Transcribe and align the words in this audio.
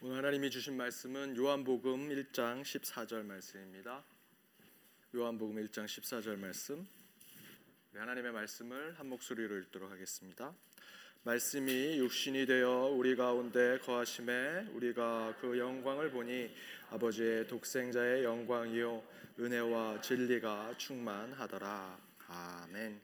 오늘 0.00 0.18
하나님이 0.18 0.48
주신 0.48 0.76
말씀은 0.76 1.36
요한복음 1.36 2.10
1장 2.10 2.62
14절 2.62 3.24
말씀입니다. 3.24 4.04
요한복음 5.12 5.56
1장 5.56 5.86
14절 5.86 6.38
말씀. 6.38 6.86
하나님의 7.94 8.30
말씀을 8.30 8.96
한 8.96 9.08
목소리로 9.08 9.58
읽도록 9.58 9.90
하겠습니다. 9.90 10.54
말씀이 11.24 11.98
육신이 11.98 12.46
되어 12.46 12.94
우리 12.96 13.16
가운데 13.16 13.80
거하심에 13.80 14.68
우리가 14.72 15.34
그 15.40 15.58
영광을 15.58 16.12
보니 16.12 16.48
아버지의 16.90 17.48
독생자의 17.48 18.22
영광이요 18.22 19.02
은혜와 19.40 20.00
진리가 20.00 20.76
충만하더라. 20.78 21.98
아멘. 22.28 23.00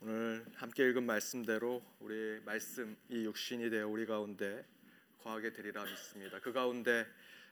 오늘 0.00 0.46
함께 0.54 0.88
읽은 0.90 1.06
말씀대로 1.06 1.82
우리 1.98 2.38
말씀이 2.44 2.94
육신이 3.10 3.68
되어 3.68 3.88
우리 3.88 4.06
가운데 4.06 4.64
거하게 5.24 5.54
되리라 5.54 5.84
믿습니다. 5.84 6.38
그 6.38 6.52
가운데 6.52 7.06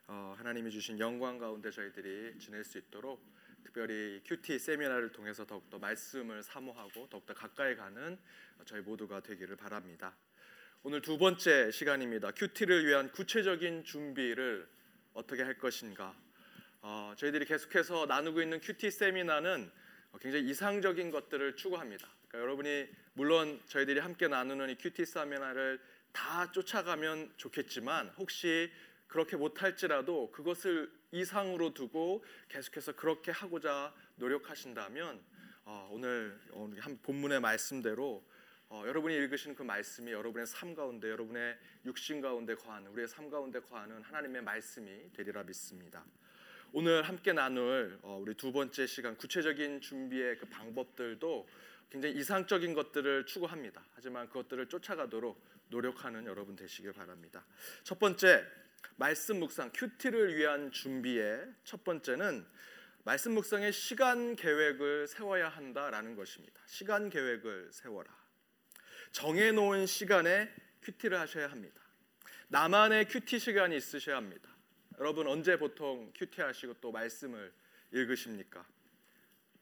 어, 0.07 0.34
하나님이 0.36 0.70
주신 0.70 0.98
영광 0.98 1.38
가운데 1.38 1.70
저희들이 1.70 2.38
지낼 2.38 2.64
수 2.64 2.77
있도록 2.77 3.24
특별히 3.64 4.20
QT 4.27 4.59
세미나를 4.59 5.10
통해서 5.12 5.47
더욱더 5.47 5.78
말씀을 5.78 6.42
사모하고 6.42 7.09
더욱더 7.09 7.33
가까이 7.33 7.74
가는 7.74 8.19
저희 8.66 8.83
모두가 8.83 9.20
되기를 9.20 9.56
바랍니다. 9.56 10.14
오늘 10.83 11.00
두 11.00 11.16
번째 11.16 11.70
시간입니다. 11.70 12.33
QT를 12.33 12.84
위한 12.84 13.11
구체적인 13.11 13.84
준비를 13.84 14.69
어떻게 15.14 15.42
할 15.42 15.56
것인가. 15.56 16.14
어, 16.83 17.14
저희들이 17.16 17.47
계속해서 17.47 18.05
나누고 18.05 18.42
있는 18.42 18.61
QT 18.61 18.91
세미나는 18.91 19.70
굉장히 20.20 20.47
이상적인 20.50 21.11
것들을 21.11 21.56
추구합니다. 21.56 22.06
그러니까 22.28 22.39
여러분이 22.39 22.89
물론 23.14 23.59
저희들이 23.66 24.00
함께 24.00 24.28
나누는 24.28 24.69
이 24.69 24.75
큐티 24.75 25.06
세미나를 25.06 25.80
다 26.12 26.51
쫓아가면 26.52 27.33
좋겠지만 27.37 28.09
혹시 28.16 28.70
그렇게 29.07 29.37
못할지라도 29.37 30.30
그것을 30.30 30.91
이상으로 31.11 31.75
두고 31.75 32.25
계속해서 32.48 32.92
그렇게 32.92 33.31
하고자 33.31 33.95
노력하신다면 34.17 35.23
어, 35.64 35.89
오늘 35.92 36.41
한 36.78 36.98
본문의 37.03 37.41
말씀대로 37.41 38.25
어, 38.69 38.84
여러분이 38.86 39.14
읽으시는 39.14 39.55
그 39.55 39.62
말씀이 39.62 40.11
여러분의 40.11 40.47
삶 40.47 40.75
가운데 40.75 41.11
여러분의 41.11 41.59
육신 41.84 42.23
가운데 42.23 42.55
거하는 42.55 42.91
우리의 42.92 43.06
삶 43.06 43.29
가운데 43.29 43.61
거하는 43.61 44.03
하나님의 44.03 44.42
말씀이 44.42 45.12
되리라 45.12 45.42
믿습니다. 45.42 46.05
오늘 46.73 47.03
함께 47.03 47.34
나눌 47.34 47.98
어, 48.01 48.19
우리 48.19 48.34
두 48.34 48.51
번째 48.51 48.86
시간 48.86 49.14
구체적인 49.19 49.83
준비의 49.83 50.39
그 50.39 50.47
방법들도 50.47 51.47
굉장히 51.93 52.17
이상적인 52.17 52.73
것들을 52.73 53.27
추구합니다. 53.27 53.85
하지만 53.93 54.27
그것들을 54.29 54.67
쫓아가도록 54.67 55.39
노력하는 55.69 56.25
여러분 56.25 56.57
되시길 56.57 56.95
바랍니다. 56.95 57.45
첫 57.85 57.98
번째 57.98 58.47
말씀 58.97 59.39
묵상 59.39 59.73
QT를 59.75 60.34
위한 60.35 60.73
준비의 60.73 61.53
첫 61.65 61.85
번째는 61.85 62.47
말씀 63.05 63.35
묵상의 63.35 63.75
시간 63.75 64.37
계획을 64.37 65.07
세워야 65.07 65.51
한다라는 65.51 66.17
것입니다. 66.17 66.63
시간 66.67 67.11
계획을 67.11 67.70
세워라. 67.73 68.11
정해 69.11 69.53
놓은 69.53 69.85
시간에 69.85 70.51
QT를 70.81 71.20
하셔야 71.20 71.51
합니다. 71.51 71.79
나만의 72.48 73.09
QT 73.08 73.39
시간이 73.39 73.77
있으셔야 73.77 74.17
합니다. 74.17 74.48
여러분 74.98 75.27
언제 75.27 75.59
보통 75.59 76.11
QT 76.17 76.41
하시고 76.41 76.75
또 76.81 76.91
말씀을 76.91 77.53
읽으십니까? 77.93 78.67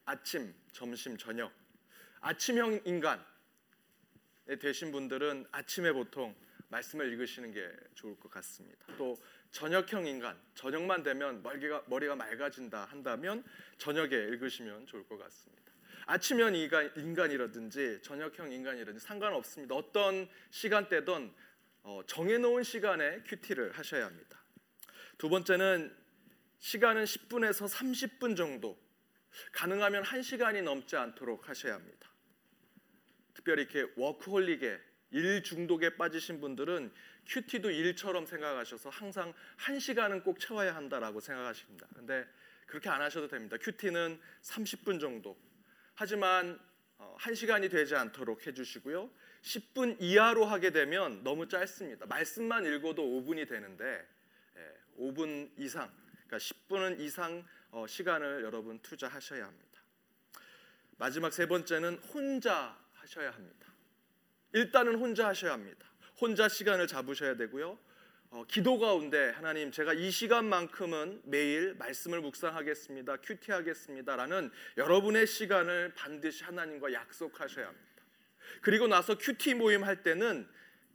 아침, 0.05 0.55
점심, 0.73 1.17
저녁. 1.17 1.60
아침형 2.21 2.83
인간 2.85 3.25
되신 4.59 4.93
분들은 4.93 5.47
아침에 5.53 5.93
보통 5.93 6.35
말씀을 6.69 7.13
읽으시는 7.13 7.53
게 7.53 7.69
좋을 7.95 8.19
것 8.19 8.31
같습니다. 8.31 8.87
또 8.97 9.19
저녁형 9.51 10.07
인간, 10.07 10.39
저녁만 10.55 11.03
되면 11.03 11.43
머리가, 11.43 11.83
머리가 11.87 12.15
맑아진다 12.17 12.85
한다면 12.85 13.45
저녁에 13.79 14.15
읽으시면 14.15 14.87
좋을 14.87 15.07
것 15.07 15.19
같습니다. 15.19 15.73
아침형 16.07 16.55
인간, 16.55 16.93
인간이라든지 16.97 18.01
저녁형 18.03 18.53
인간이라든지 18.53 19.05
상관없습니다. 19.05 19.75
어떤 19.75 20.29
시간대든 20.51 21.33
어, 21.83 22.03
정해놓은 22.07 22.63
시간에 22.63 23.23
큐티를 23.23 23.73
하셔야 23.73 24.07
합니다. 24.07 24.39
두 25.19 25.29
번째는 25.29 25.97
시간은 26.59 27.05
10분에서 27.05 27.69
30분 27.69 28.37
정도, 28.37 28.79
가능하면 29.53 30.03
1시간이 30.03 30.63
넘지 30.63 30.97
않도록 30.97 31.49
하셔야 31.49 31.75
합니다. 31.75 32.10
특별히 33.35 33.63
이렇게 33.63 33.91
워크홀릭에 33.97 34.81
일 35.13 35.43
중독에 35.43 35.97
빠지신 35.97 36.41
분들은 36.41 36.93
큐티도 37.27 37.71
일처럼 37.71 38.27
생각하셔서 38.27 38.91
항상 38.91 39.33
한 39.57 39.79
시간은 39.79 40.23
꼭 40.23 40.39
채워야 40.39 40.75
한다라고 40.75 41.21
생각하십니다. 41.21 41.87
근데 41.95 42.27
그렇게 42.67 42.89
안 42.89 43.03
하셔도 43.03 43.29
됩니다. 43.29 43.57
큐티는 43.61 44.21
30분 44.43 45.01
정도. 45.01 45.37
하지만 45.95 46.59
어, 46.99 47.17
한 47.19 47.35
시간이 47.35 47.69
되지 47.69 47.97
않도록 47.97 48.47
해주시고요. 48.47 49.11
10분 49.43 49.97
이하로 50.01 50.45
하게 50.45 50.71
되면 50.71 51.23
너무 51.25 51.49
짧습니다. 51.49 52.07
말씀만 52.07 52.67
읽어도 52.67 53.03
5분이 53.03 53.49
되는데 53.49 54.07
5분 54.99 55.49
예, 55.59 55.65
이상, 55.65 55.91
그러니까 56.27 56.37
10분 56.37 57.01
이상 57.01 57.45
어, 57.71 57.87
시간을 57.87 58.43
여러분 58.43 58.79
투자하셔야 58.81 59.47
합니다. 59.47 59.81
마지막 60.99 61.33
세 61.33 61.47
번째는 61.47 61.97
혼자 62.13 62.79
하셔야 63.11 63.33
합니다. 63.33 63.67
일단은 64.53 64.95
혼자 64.97 65.29
하셔야 65.29 65.53
합니다. 65.53 65.87
혼자 66.21 66.49
시간을 66.49 66.87
잡으셔야 66.87 67.37
되고요. 67.37 67.77
어, 68.31 68.45
기도 68.47 68.79
가운데 68.79 69.31
하나님 69.31 69.73
제가 69.73 69.93
이 69.93 70.11
시간만큼은 70.13 71.23
매일 71.25 71.75
말씀을 71.75 72.21
묵상하겠습니다. 72.21 73.17
큐티하겠습니다라는 73.17 74.53
여러분의 74.77 75.27
시간을 75.27 75.95
반드시 75.97 76.45
하나님과 76.45 76.93
약속하셔야 76.93 77.67
합니다. 77.67 77.87
그리고 78.63 78.87
나서 78.87 79.19
큐티 79.19 79.55
모임 79.55 79.83
할 79.83 80.05
때는 80.05 80.49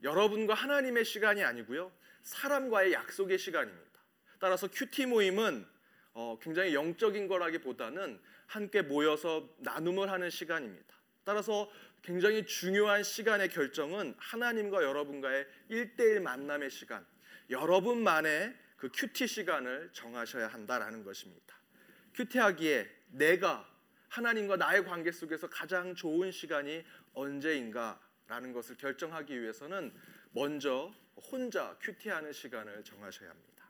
여러분과 0.03 0.53
하나님의 0.53 1.03
시간이 1.03 1.43
아니고요. 1.43 1.91
사람과의 2.23 2.93
약속의 2.93 3.37
시간입니다. 3.37 3.99
따라서 4.39 4.69
큐티 4.69 5.07
모임은 5.07 5.67
어, 6.13 6.39
굉장히 6.41 6.73
영적인 6.73 7.27
거라기보다는 7.27 8.21
함께 8.47 8.81
모여서 8.81 9.49
나눔을 9.57 10.09
하는 10.09 10.29
시간입니다. 10.29 10.95
따라서 11.25 11.69
굉장히 12.05 12.45
중요한 12.45 13.01
시간의 13.01 13.49
결정은 13.49 14.13
하나님과 14.19 14.83
여러분과의 14.83 15.47
일대일 15.69 16.19
만남의 16.19 16.69
시간, 16.69 17.03
여러분만의 17.49 18.55
그 18.77 18.91
큐티 18.93 19.25
시간을 19.25 19.89
정하셔야 19.91 20.47
한다라는 20.47 21.03
것입니다. 21.03 21.55
큐티하기에 22.13 22.87
내가 23.07 23.67
하나님과 24.09 24.55
나의 24.57 24.85
관계 24.85 25.11
속에서 25.11 25.49
가장 25.49 25.95
좋은 25.95 26.31
시간이 26.31 26.85
언제인가라는 27.13 28.53
것을 28.53 28.77
결정하기 28.77 29.41
위해서는 29.41 29.91
먼저 30.31 30.93
혼자 31.15 31.75
QT하는 31.81 32.33
시간을 32.33 32.83
정하셔야 32.83 33.31
합니다. 33.31 33.67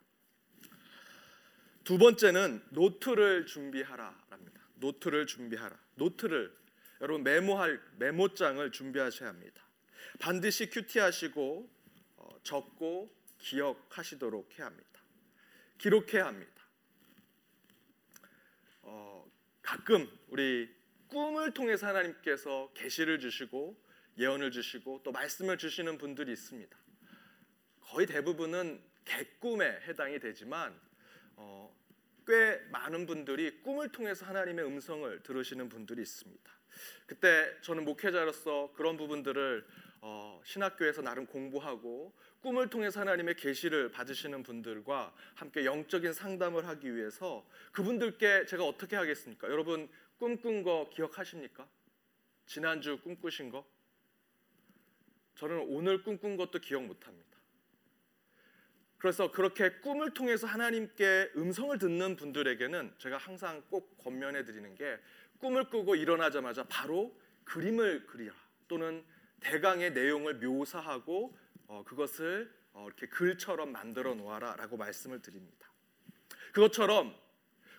두 1.85 1.97
번째는 1.97 2.66
노트를 2.72 3.45
준비하라랍니다. 3.45 4.62
노트를 4.75 5.25
준비하라. 5.25 5.79
노트를 5.95 6.65
여러분 7.01 7.23
메모할 7.23 7.81
메모장을 7.97 8.72
준비하셔야 8.72 9.29
합니다. 9.29 9.63
반드시 10.19 10.69
QT하시고 10.69 11.69
어, 12.17 12.39
적고 12.44 13.13
기억하시도록 13.38 14.57
해야 14.57 14.67
합니다. 14.67 15.01
기록해야 15.78 16.25
합니다. 16.25 16.53
어, 18.81 19.29
가끔 19.61 20.09
우리 20.29 20.73
꿈을 21.07 21.53
통해서 21.53 21.88
하나님께서 21.88 22.72
계시를 22.73 23.19
주시고 23.19 23.75
예언을 24.17 24.51
주시고 24.51 25.01
또 25.03 25.12
말씀을 25.12 25.57
주시는 25.57 25.97
분들이 25.97 26.31
있습니다. 26.31 26.77
거의 27.81 28.07
대부분은 28.07 28.81
개꿈에 29.03 29.81
해당이 29.88 30.19
되지만 30.19 30.80
어, 31.36 31.75
꽤 32.25 32.59
많은 32.71 33.06
분들이 33.06 33.62
꿈을 33.62 33.89
통해서 33.89 34.25
하나님의 34.25 34.65
음성을 34.65 35.21
들으시는 35.24 35.69
분들이 35.69 36.01
있습니다. 36.01 36.55
그때 37.06 37.51
저는 37.62 37.86
목회자로서 37.86 38.74
그런 38.75 38.98
부분들을 38.98 39.66
어, 40.01 40.39
신학교에서 40.44 41.01
나름 41.01 41.25
공부하고 41.25 42.13
꿈을 42.42 42.69
통해서 42.69 43.00
하나님의 43.00 43.36
계시를 43.36 43.89
받으시는 43.89 44.44
분들과 44.44 45.13
함께 45.33 45.66
영적인 45.66 46.13
상담을 46.13 46.68
하기 46.68 46.95
위해서 46.95 47.44
그분들께 47.72 48.45
제가 48.45 48.63
어떻게 48.66 48.95
하겠습니까? 48.95 49.50
여러분 49.50 49.89
꿈꾼 50.19 50.62
거 50.62 50.89
기억하십니까? 50.94 51.68
지난주 52.45 53.00
꿈꾸신 53.01 53.50
거? 53.50 53.66
저는 55.36 55.66
오늘 55.69 56.04
꿈꾼 56.04 56.38
것도 56.38 56.60
기억 56.60 56.83
못 56.83 57.07
합니다. 57.07 57.36
그래서 58.98 59.31
그렇게 59.31 59.69
꿈을 59.81 60.13
통해서 60.13 60.48
하나님께 60.48 61.33
음성을 61.36 61.77
듣는 61.77 62.16
분들에게는 62.16 62.94
제가 62.98 63.18
항상 63.18 63.62
꼭 63.69 63.98
권면해 64.04 64.45
드리는 64.45 64.74
게 64.75 64.98
꿈을 65.40 65.70
꾸고 65.70 65.96
일어나자마자 65.96 66.66
바로 66.68 67.16
그림을 67.44 68.06
그리라 68.08 68.34
또는 68.68 69.04
대강의 69.40 69.94
내용을 69.94 70.36
묘사하고 70.36 71.38
어, 71.68 71.84
그것을 71.86 72.52
어, 72.74 72.86
이렇게 72.88 73.08
글처럼 73.08 73.72
만들어 73.72 74.16
놓아라라고 74.16 74.78
말씀을 74.78 75.22
드립니다. 75.22 75.70
그것처럼 76.52 77.16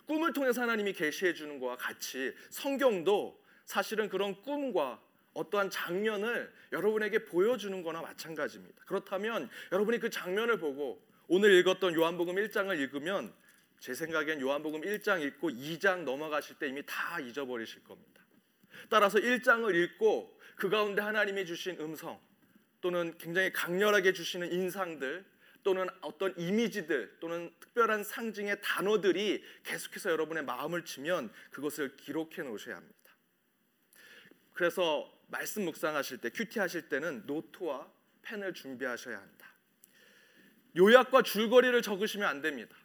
꿈을 0.07 0.33
통해서 0.33 0.63
하나님이 0.63 0.93
계시해 0.93 1.35
주는 1.35 1.59
것과 1.59 1.77
같이 1.77 2.35
성경도 2.51 3.43
사실은 3.65 4.09
그런 4.09 4.41
꿈과 4.43 5.03
어떠한 5.35 5.71
장면을 5.71 6.53
여러분에게 6.73 7.25
보여주는 7.25 7.83
거나 7.83 8.01
마찬가지입니다. 8.01 8.85
그렇다면 8.87 9.51
여러분이 9.73 9.99
그 9.99 10.09
장면을 10.09 10.59
보고 10.59 11.05
오늘 11.29 11.53
읽었던 11.53 11.95
요한복음 11.95 12.37
1장을 12.37 12.79
읽으면 12.79 13.33
제 13.81 13.95
생각엔 13.95 14.41
요한복음 14.41 14.81
1장 14.83 15.23
읽고 15.23 15.51
2장 15.51 16.05
넘어가실 16.05 16.59
때 16.59 16.69
이미 16.69 16.83
다 16.85 17.21
잊어버리실 17.21 17.85
겁니다. 17.85 18.25
따라서 18.89 19.19
1장을 19.19 19.75
읽고 19.75 20.39
그 20.57 20.69
가운데 20.69 21.03
하나님이 21.03 21.47
주신 21.47 21.79
음성 21.81 22.21
또는 22.81 23.17
굉장히 23.19 23.53
강렬하게 23.53 24.13
주시는 24.13 24.53
인상들 24.53 25.25
또는 25.63 25.89
어떤 26.01 26.33
이미지들 26.39 27.17
또는 27.19 27.53
특별한 27.59 28.05
상징의 28.05 28.61
단어들이 28.63 29.43
계속해서 29.65 30.11
여러분의 30.11 30.45
마음을 30.45 30.85
치면 30.85 31.33
그것을 31.51 31.97
기록해 31.97 32.43
놓으셔야 32.43 32.77
합니다. 32.77 33.17
그래서 34.53 35.13
말씀 35.27 35.65
묵상하실 35.65 36.19
때 36.19 36.31
큐티 36.31 36.61
하실 36.61 36.89
때는 36.89 37.25
노트와 37.27 37.91
펜을 38.23 38.55
준비하셔야 38.55 39.19
한다. 39.19 39.53
요약과 40.77 41.23
줄거리를 41.23 41.83
적으시면 41.83 42.29
안 42.29 42.41
됩니다. 42.41 42.77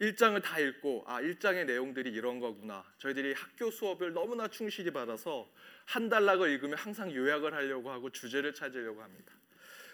1장을 0.00 0.40
다 0.42 0.58
읽고 0.60 1.04
아 1.06 1.20
1장의 1.20 1.66
내용들이 1.66 2.10
이런 2.10 2.38
거구나. 2.38 2.84
저희들이 2.98 3.32
학교 3.32 3.70
수업을 3.70 4.12
너무나 4.12 4.46
충실히 4.48 4.92
받아서 4.92 5.50
한 5.84 6.08
단락을 6.08 6.50
읽으면 6.50 6.78
항상 6.78 7.12
요약을 7.12 7.52
하려고 7.54 7.90
하고 7.90 8.10
주제를 8.10 8.54
찾으려고 8.54 9.02
합니다. 9.02 9.32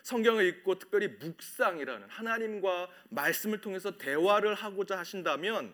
성경을 0.02 0.44
읽고 0.46 0.78
특별히 0.78 1.08
묵상이라는 1.08 2.08
하나님과 2.10 2.90
말씀을 3.08 3.62
통해서 3.62 3.96
대화를 3.96 4.52
하고자 4.54 4.98
하신다면 4.98 5.72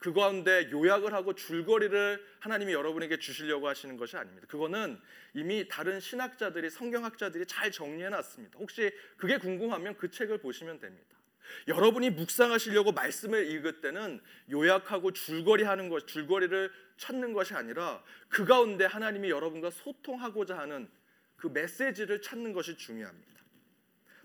그 0.00 0.12
가운데 0.12 0.68
요약을 0.72 1.12
하고 1.12 1.34
줄거리를 1.34 2.26
하나님이 2.40 2.72
여러분에게 2.72 3.18
주시려고 3.18 3.68
하시는 3.68 3.96
것이 3.96 4.16
아닙니다. 4.16 4.46
그거는 4.48 4.98
이미 5.34 5.68
다른 5.68 6.00
신학자들이 6.00 6.70
성경학자들이 6.70 7.46
잘 7.46 7.70
정리해 7.70 8.08
놨습니다. 8.08 8.58
혹시 8.58 8.90
그게 9.18 9.36
궁금하면 9.36 9.96
그 9.96 10.10
책을 10.10 10.38
보시면 10.38 10.80
됩니다. 10.80 11.19
여러분이 11.68 12.10
묵상하시려고 12.10 12.92
말씀을 12.92 13.50
읽을 13.50 13.80
때는 13.80 14.20
요약하고 14.50 15.12
줄거리 15.12 15.64
하는 15.64 15.88
것, 15.88 16.06
줄거리를 16.06 16.70
찾는 16.96 17.32
것이 17.32 17.54
아니라 17.54 18.02
그 18.28 18.44
가운데 18.44 18.84
하나님이 18.84 19.30
여러분과 19.30 19.70
소통하고자 19.70 20.58
하는 20.58 20.90
그 21.36 21.48
메시지를 21.48 22.20
찾는 22.20 22.52
것이 22.52 22.76
중요합니다. 22.76 23.40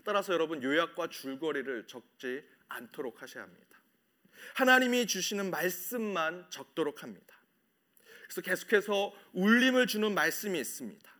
따라서 0.04 0.32
여러분 0.32 0.62
요약과 0.62 1.08
줄거리를 1.08 1.86
적지 1.86 2.44
않도록 2.68 3.22
하셔야 3.22 3.44
합니다. 3.44 3.66
하나님이 4.54 5.06
주시는 5.06 5.50
말씀만 5.50 6.46
적도록 6.50 7.02
합니다. 7.02 7.34
그래서 8.24 8.40
계속해서 8.42 9.14
울림을 9.32 9.86
주는 9.86 10.14
말씀이 10.14 10.58
있습니다. 10.58 11.16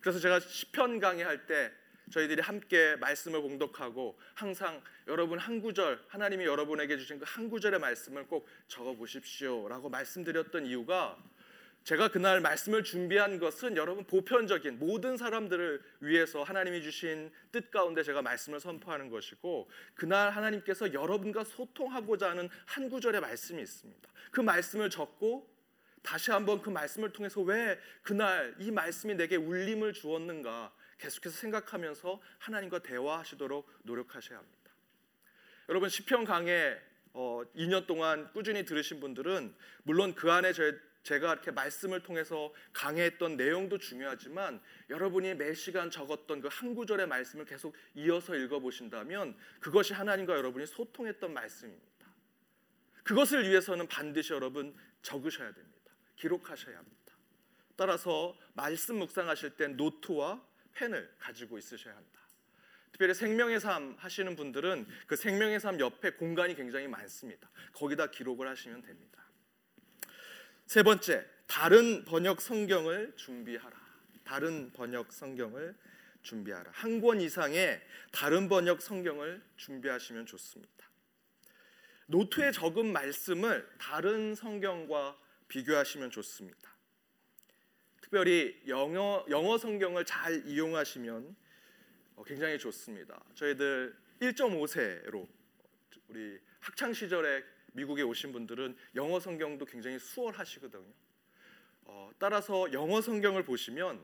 그래서 0.00 0.18
제가 0.20 0.40
시편 0.40 1.00
강의할 1.00 1.46
때 1.46 1.72
저희들이 2.10 2.42
함께 2.42 2.96
말씀을 2.96 3.40
봉독하고 3.42 4.18
항상 4.34 4.82
여러분 5.06 5.38
한 5.38 5.60
구절 5.60 6.00
하나님이 6.08 6.44
여러분에게 6.44 6.96
주신 6.98 7.18
그 7.18 7.28
한 7.28 7.48
구절의 7.48 7.78
말씀을 7.78 8.26
꼭 8.26 8.48
적어 8.66 8.94
보십시오라고 8.94 9.90
말씀드렸던 9.90 10.66
이유가 10.66 11.16
제가 11.84 12.08
그날 12.08 12.40
말씀을 12.40 12.82
준비한 12.82 13.38
것은 13.38 13.76
여러분 13.76 14.04
보편적인 14.04 14.78
모든 14.78 15.16
사람들을 15.16 15.80
위해서 16.00 16.42
하나님이 16.42 16.82
주신 16.82 17.30
뜻 17.52 17.70
가운데 17.70 18.02
제가 18.02 18.22
말씀을 18.22 18.60
선포하는 18.60 19.08
것이고 19.10 19.70
그날 19.94 20.30
하나님께서 20.30 20.92
여러분과 20.92 21.44
소통하고자 21.44 22.30
하는 22.30 22.48
한 22.66 22.90
구절의 22.90 23.20
말씀이 23.20 23.62
있습니다. 23.62 24.08
그 24.32 24.40
말씀을 24.40 24.90
적고 24.90 25.48
다시 26.02 26.30
한번 26.30 26.60
그 26.60 26.70
말씀을 26.70 27.12
통해서 27.12 27.40
왜 27.40 27.78
그날 28.02 28.54
이 28.58 28.70
말씀이 28.70 29.14
내게 29.14 29.36
울림을 29.36 29.92
주었는가 29.92 30.72
계속해서 30.98 31.36
생각하면서 31.36 32.20
하나님과 32.38 32.80
대화하시도록 32.80 33.70
노력하셔야 33.84 34.38
합니다. 34.38 34.58
여러분 35.68 35.88
시편 35.88 36.24
강의 36.24 36.80
어, 37.12 37.42
2년 37.56 37.86
동안 37.86 38.30
꾸준히 38.32 38.64
들으신 38.64 39.00
분들은 39.00 39.54
물론 39.82 40.14
그 40.14 40.30
안에 40.30 40.52
저 40.52 40.72
제가 41.02 41.32
이렇게 41.32 41.50
말씀을 41.50 42.02
통해서 42.02 42.52
강해했던 42.74 43.36
내용도 43.36 43.78
중요하지만 43.78 44.60
여러분이 44.90 45.34
매 45.34 45.54
시간 45.54 45.90
적었던 45.90 46.42
그 46.42 46.48
한 46.48 46.74
구절의 46.74 47.06
말씀을 47.06 47.44
계속 47.44 47.74
이어서 47.94 48.34
읽어 48.34 48.58
보신다면 48.58 49.36
그것이 49.60 49.94
하나님과 49.94 50.34
여러분이 50.36 50.66
소통했던 50.66 51.32
말씀입니다. 51.32 51.86
그것을 53.04 53.48
위해서는 53.48 53.86
반드시 53.86 54.32
여러분 54.32 54.76
적으셔야 55.02 55.52
됩니다. 55.52 55.92
기록하셔야 56.16 56.76
합니다. 56.76 57.14
따라서 57.76 58.36
말씀 58.54 58.98
묵상하실 58.98 59.50
때 59.50 59.68
노트와 59.68 60.44
펜을 60.78 61.12
가지고 61.18 61.58
있으셔야 61.58 61.94
한다. 61.94 62.20
특별히 62.92 63.14
생명의 63.14 63.60
삶 63.60 63.94
하시는 63.98 64.34
분들은 64.36 64.86
그 65.06 65.16
생명의 65.16 65.60
삶 65.60 65.78
옆에 65.80 66.10
공간이 66.12 66.54
굉장히 66.54 66.88
많습니다. 66.88 67.50
거기다 67.72 68.10
기록을 68.10 68.48
하시면 68.48 68.82
됩니다. 68.82 69.22
세 70.66 70.82
번째, 70.82 71.26
다른 71.46 72.04
번역 72.04 72.40
성경을 72.40 73.14
준비하라. 73.16 73.76
다른 74.24 74.70
번역 74.72 75.12
성경을 75.12 75.74
준비하라. 76.22 76.70
한 76.72 77.00
권 77.00 77.20
이상의 77.20 77.80
다른 78.12 78.48
번역 78.48 78.82
성경을 78.82 79.42
준비하시면 79.56 80.26
좋습니다. 80.26 80.88
노트에 82.06 82.52
적은 82.52 82.92
말씀을 82.92 83.68
다른 83.78 84.34
성경과 84.34 85.18
비교하시면 85.48 86.10
좋습니다. 86.10 86.77
특별히 88.08 88.58
영어 88.66 89.22
영어 89.28 89.58
성경을 89.58 90.06
잘 90.06 90.42
이용하시면 90.46 91.36
어, 92.16 92.24
굉장히 92.24 92.58
좋습니다. 92.58 93.22
저희들 93.34 93.94
1.5세로 94.20 95.28
우리 96.08 96.40
학창 96.58 96.94
시절에 96.94 97.44
미국에 97.74 98.00
오신 98.00 98.32
분들은 98.32 98.78
영어 98.94 99.20
성경도 99.20 99.66
굉장히 99.66 99.98
수월하시거든요. 99.98 100.90
어, 101.84 102.10
따라서 102.18 102.72
영어 102.72 103.02
성경을 103.02 103.44
보시면 103.44 104.02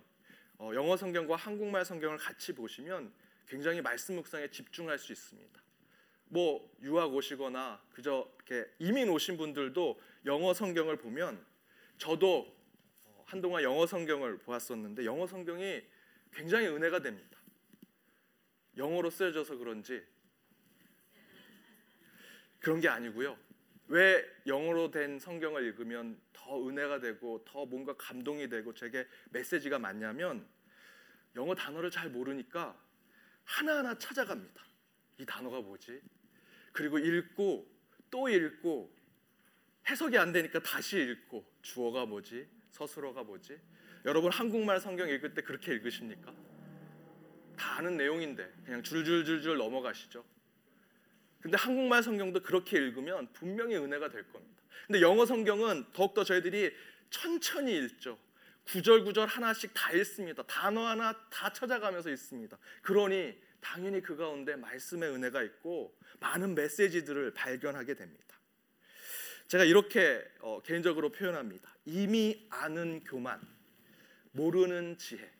어, 0.58 0.72
영어 0.74 0.98
성경과 0.98 1.36
한국말 1.36 1.86
성경을 1.86 2.18
같이 2.18 2.52
보시면 2.52 3.10
굉장히 3.48 3.80
말씀 3.80 4.16
묵상에 4.16 4.50
집중할 4.50 4.98
수 4.98 5.12
있습니다. 5.12 5.62
뭐 6.26 6.70
유학 6.82 7.10
오시거나 7.14 7.82
그저 7.94 8.30
이민 8.78 9.08
오신 9.08 9.38
분들도 9.38 9.98
영어 10.26 10.52
성경을 10.52 10.98
보면 10.98 11.42
저도 11.96 12.40
어, 12.40 12.53
한동안 13.34 13.64
영어 13.64 13.84
성경을 13.84 14.38
보았었는데 14.38 15.04
영어 15.04 15.26
성경이 15.26 15.82
굉장히 16.32 16.68
은혜가 16.68 17.00
됩니다. 17.00 17.36
영어로 18.76 19.10
쓰여져서 19.10 19.56
그런지 19.56 20.06
그런 22.60 22.78
게 22.78 22.86
아니고요. 22.86 23.36
왜 23.88 24.24
영어로 24.46 24.92
된 24.92 25.18
성경을 25.18 25.64
읽으면 25.64 26.16
더 26.32 26.64
은혜가 26.64 27.00
되고 27.00 27.44
더 27.44 27.66
뭔가 27.66 27.96
감동이 27.96 28.48
되고 28.48 28.72
제게 28.72 29.04
메시지가 29.30 29.80
많냐면 29.80 30.46
영어 31.34 31.56
단어를 31.56 31.90
잘 31.90 32.10
모르니까 32.10 32.80
하나하나 33.42 33.98
찾아갑니다. 33.98 34.64
이 35.18 35.26
단어가 35.26 35.60
뭐지? 35.60 36.00
그리고 36.72 37.00
읽고 37.00 37.68
또 38.12 38.28
읽고 38.28 38.96
해석이 39.90 40.16
안 40.18 40.30
되니까 40.30 40.60
다시 40.60 41.00
읽고 41.00 41.44
주어가 41.62 42.06
뭐지? 42.06 42.54
서술어가 42.74 43.22
뭐지? 43.22 43.56
여러분 44.04 44.32
한국말 44.32 44.80
성경 44.80 45.08
읽을 45.08 45.32
때 45.32 45.42
그렇게 45.42 45.72
읽으십니까? 45.74 46.34
다 47.56 47.78
아는 47.78 47.96
내용인데 47.96 48.52
그냥 48.64 48.82
줄줄줄줄 48.82 49.56
넘어가시죠. 49.56 50.24
근데 51.40 51.56
한국말 51.56 52.02
성경도 52.02 52.42
그렇게 52.42 52.78
읽으면 52.78 53.32
분명히 53.32 53.76
은혜가 53.76 54.08
될 54.08 54.28
겁니다. 54.28 54.62
근데 54.86 55.00
영어 55.00 55.24
성경은 55.24 55.92
더욱더 55.92 56.24
저희들이 56.24 56.74
천천히 57.10 57.78
읽죠. 57.78 58.18
구절 58.64 59.04
구절 59.04 59.28
하나씩 59.28 59.72
다 59.72 59.92
읽습니다. 59.92 60.42
단어 60.42 60.84
하나 60.84 61.12
다 61.30 61.52
찾아가면서 61.52 62.10
읽습니다. 62.10 62.58
그러니 62.82 63.38
당연히 63.60 64.00
그 64.00 64.16
가운데 64.16 64.56
말씀의 64.56 65.10
은혜가 65.10 65.42
있고 65.44 65.96
많은 66.18 66.54
메시지들을 66.56 67.34
발견하게 67.34 67.94
됩니다. 67.94 68.36
제가 69.48 69.64
이렇게 69.64 70.24
어, 70.40 70.60
개인적으로 70.62 71.10
표현합니다. 71.10 71.74
이미 71.84 72.46
아는 72.50 73.02
교만, 73.04 73.40
모르는 74.32 74.98
지혜. 74.98 75.30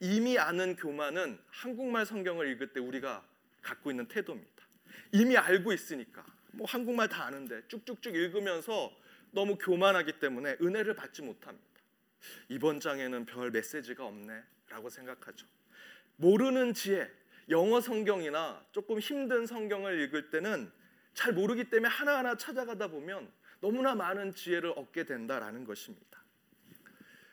이미 0.00 0.38
아는 0.38 0.76
교만은 0.76 1.38
한국말 1.48 2.06
성경을 2.06 2.48
읽을 2.52 2.72
때 2.72 2.80
우리가 2.80 3.26
갖고 3.62 3.90
있는 3.90 4.06
태도입니다. 4.06 4.64
이미 5.12 5.36
알고 5.36 5.72
있으니까 5.72 6.24
뭐 6.52 6.66
한국말 6.66 7.08
다 7.08 7.24
아는데 7.24 7.62
쭉쭉쭉 7.68 8.14
읽으면서 8.14 8.92
너무 9.32 9.56
교만하기 9.56 10.18
때문에 10.18 10.56
은혜를 10.60 10.94
받지 10.94 11.22
못합니다. 11.22 11.66
이번 12.48 12.80
장에는 12.80 13.26
별 13.26 13.50
메시지가 13.50 14.04
없네라고 14.04 14.88
생각하죠. 14.88 15.46
모르는 16.16 16.74
지혜, 16.74 17.10
영어 17.48 17.80
성경이나 17.80 18.64
조금 18.72 18.98
힘든 18.98 19.46
성경을 19.46 20.00
읽을 20.02 20.30
때는 20.30 20.70
잘 21.16 21.32
모르기 21.32 21.64
때문에 21.64 21.88
하나하나 21.88 22.36
찾아가다 22.36 22.88
보면 22.88 23.32
너무나 23.60 23.94
많은 23.94 24.34
지혜를 24.34 24.74
얻게 24.76 25.04
된다라는 25.04 25.64
것입니다. 25.64 26.22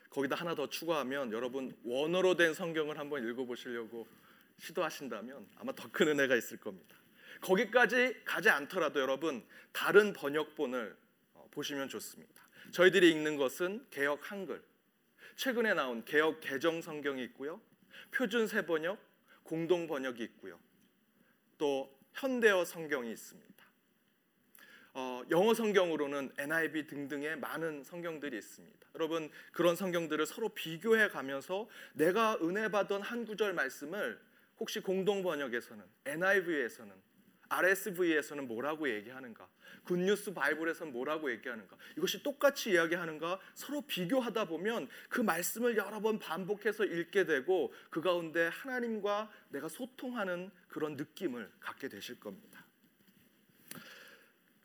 거기다 0.10 0.38
하나 0.38 0.56
더 0.56 0.70
추가하면 0.70 1.34
여러분 1.34 1.76
원어로 1.84 2.38
된 2.38 2.54
성경을 2.54 2.98
한번 2.98 3.28
읽어보시려고 3.28 4.08
시도하신다면 4.58 5.50
아마 5.58 5.74
더 5.76 5.90
큰 5.92 6.08
은혜가 6.08 6.34
있을 6.38 6.58
겁니다. 6.58 6.96
거기까지 7.42 8.24
가지 8.24 8.50
않더라도 8.50 9.02
여러분 9.02 9.46
다른 9.74 10.14
번역본을 10.14 10.96
어, 11.34 11.50
보시면 11.52 11.90
좋습니다. 11.90 12.42
저희들이 12.72 13.12
읽는 13.12 13.36
것은 13.36 13.86
개역 13.90 14.32
한글, 14.32 14.64
최근에 15.36 15.74
나온 15.74 16.06
개역 16.06 16.40
개정 16.40 16.82
성경이 16.82 17.22
있고요, 17.26 17.60
표준 18.12 18.48
세 18.48 18.66
번역, 18.66 18.98
공동 19.44 19.88
번역이 19.88 20.24
있고요, 20.24 20.58
또 21.58 21.94
현대어 22.14 22.64
성경이 22.64 23.12
있습니다. 23.12 23.53
어, 24.96 25.24
영어 25.32 25.56
성경으로는 25.56 26.32
NIV 26.38 26.86
등등의 26.86 27.40
많은 27.40 27.84
성경들이 27.84 28.38
있습니다. 28.38 28.88
여러분 28.96 29.32
그런 29.52 29.76
성경들을 29.76 30.24
서로 30.28 30.50
비교해 30.50 31.08
가면서 31.08 31.68
내가 31.94 32.38
은혜 32.42 32.70
받은 32.70 33.02
한 33.02 33.26
구절 33.26 33.54
말씀을 33.54 34.20
혹시 34.60 34.82
공동 34.82 35.24
번역에서는 35.24 35.84
NIV에서는 36.06 36.94
RSV에서는 37.50 38.48
뭐라고 38.48 38.90
얘기하는가? 38.90 39.48
굿뉴스 39.84 40.34
바이블에서는 40.34 40.94
뭐라고 40.94 41.32
얘기하는가? 41.32 41.76
이것이 41.98 42.24
똑같이 42.24 42.72
이야기하는가? 42.72 43.40
서로 43.54 43.82
비교하다 43.82 44.46
보면 44.46 44.88
그 45.10 45.22
말씀을 45.22 45.76
여러 45.76 46.00
번 46.00 46.20
반복해서 46.20 46.86
읽게 46.86 47.26
되고 47.26 47.74
그 47.90 48.02
가운데 48.02 48.48
하나님과 48.48 49.32
내가 49.50 49.68
소통하는 49.68 50.52
그런 50.68 50.96
느낌을 50.96 51.52
갖게 51.60 51.90
되실 51.90 52.20
겁니다. 52.20 52.53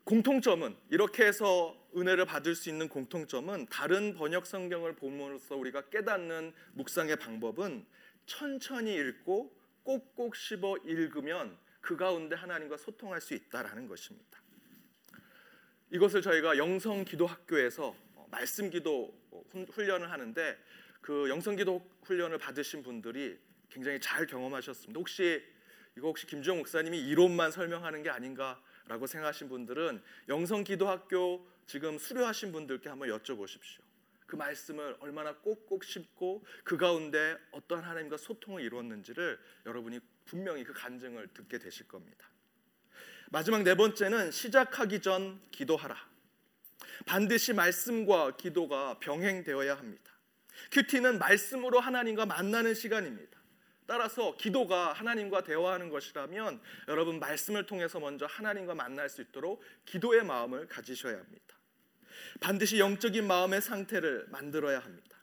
공통점은 0.09 0.75
이렇게 0.89 1.23
해서 1.23 1.77
은혜를 1.95 2.25
받을 2.25 2.55
수 2.55 2.67
있는 2.67 2.89
공통점은 2.89 3.67
다른 3.67 4.15
번역 4.15 4.47
성경을 4.47 4.95
보면서 4.95 5.55
우리가 5.55 5.89
깨닫는 5.89 6.51
묵상의 6.73 7.17
방법은 7.17 7.85
천천히 8.25 8.95
읽고 8.95 9.55
꼭꼭 9.83 10.35
씹어 10.35 10.77
읽으면 10.83 11.55
그 11.79 11.95
가운데 11.95 12.35
하나님과 12.35 12.77
소통할 12.77 13.21
수 13.21 13.35
있다라는 13.35 13.87
것입니다. 13.87 14.41
이것을 15.91 16.23
저희가 16.23 16.57
영성 16.57 17.05
기도 17.05 17.27
학교에서 17.27 17.95
어, 18.15 18.27
말씀 18.31 18.71
기도 18.71 19.13
훈련을 19.69 20.09
하는데 20.09 20.57
그 21.01 21.29
영성 21.29 21.55
기도 21.55 21.87
훈련을 22.01 22.39
받으신 22.39 22.81
분들이 22.81 23.37
굉장히 23.69 23.99
잘 24.01 24.25
경험하셨습니다. 24.25 24.97
혹시 24.97 25.43
이거 25.95 26.07
혹시 26.07 26.25
김주영 26.25 26.57
목사님이 26.57 26.97
이론만 26.97 27.51
설명하는 27.51 28.01
게 28.01 28.09
아닌가 28.09 28.59
라고 28.89 29.05
생각하신 29.05 29.49
분들은 29.49 30.01
영성 30.27 30.63
기도학교 30.63 31.47
지금 31.67 31.99
수료하신 31.99 32.51
분들께 32.51 32.89
한번 32.89 33.07
여쭤보십시오. 33.09 33.81
그 34.25 34.35
말씀을 34.35 34.97
얼마나 34.99 35.35
꼭꼭 35.37 35.83
씹고 35.83 36.43
그 36.63 36.75
가운데 36.75 37.37
어떠한 37.51 37.85
하나님과 37.85 38.17
소통을 38.17 38.63
이루었는지를 38.63 39.39
여러분이 39.67 39.99
분명히 40.25 40.63
그 40.63 40.73
간증을 40.73 41.29
듣게 41.33 41.59
되실 41.59 41.87
겁니다. 41.87 42.29
마지막 43.29 43.61
네 43.61 43.75
번째는 43.75 44.31
시작하기 44.31 45.01
전 45.01 45.39
기도하라. 45.51 45.95
반드시 47.05 47.53
말씀과 47.53 48.37
기도가 48.37 48.97
병행되어야 48.99 49.77
합니다. 49.77 50.11
큐티는 50.71 51.19
말씀으로 51.19 51.79
하나님과 51.79 52.25
만나는 52.25 52.73
시간입니다. 52.73 53.38
따라서 53.89 54.37
기도가 54.37 54.93
하나님과 54.93 55.41
대화하는 55.41 55.89
것이라면 55.89 56.61
여러분 56.89 57.19
말씀을 57.19 57.65
통해서 57.65 57.99
먼저 57.99 58.27
하나님과 58.27 58.75
만날 58.75 59.09
수 59.09 59.23
있도록 59.23 59.63
기도의 59.85 60.23
마음을 60.23 60.67
가지셔야 60.67 61.17
합니다. 61.17 61.55
반드시 62.39 62.77
영적인 62.77 63.25
마음의 63.25 63.63
상태를 63.63 64.27
만들어야 64.29 64.77
합니다. 64.77 65.17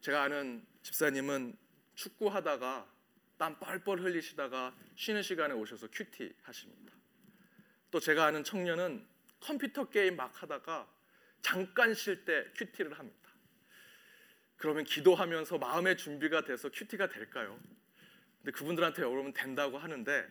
제가 0.00 0.22
아는 0.22 0.66
집사님은 0.82 1.54
축구하다가 1.94 2.90
땀 3.36 3.58
뻘뻘 3.58 4.00
흘리시다가 4.00 4.74
쉬는 4.96 5.22
시간에 5.22 5.52
오셔서 5.52 5.88
큐티 5.92 6.32
하십니다. 6.40 6.94
또 7.90 8.00
제가 8.00 8.24
아는 8.24 8.44
청년은 8.44 9.06
컴퓨터 9.40 9.90
게임 9.90 10.16
막 10.16 10.42
하다가 10.42 10.90
잠깐 11.42 11.92
쉴 11.92 12.24
때 12.24 12.46
QT를 12.56 12.98
합니다. 12.98 13.17
그러면 14.58 14.84
기도하면서 14.84 15.58
마음의 15.58 15.96
준비가 15.96 16.42
돼서 16.42 16.68
QT가 16.68 17.08
될까요? 17.08 17.58
근데 18.38 18.52
그분들한테 18.52 19.02
여러분 19.02 19.32
된다고 19.32 19.78
하는데 19.78 20.26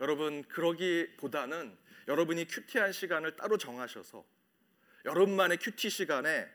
여러분 0.00 0.42
그러기보다는 0.44 1.76
여러분이 2.08 2.46
QT한 2.46 2.92
시간을 2.92 3.36
따로 3.36 3.56
정하셔서 3.56 4.24
여러분만의 5.04 5.58
QT 5.58 5.88
시간에 5.88 6.48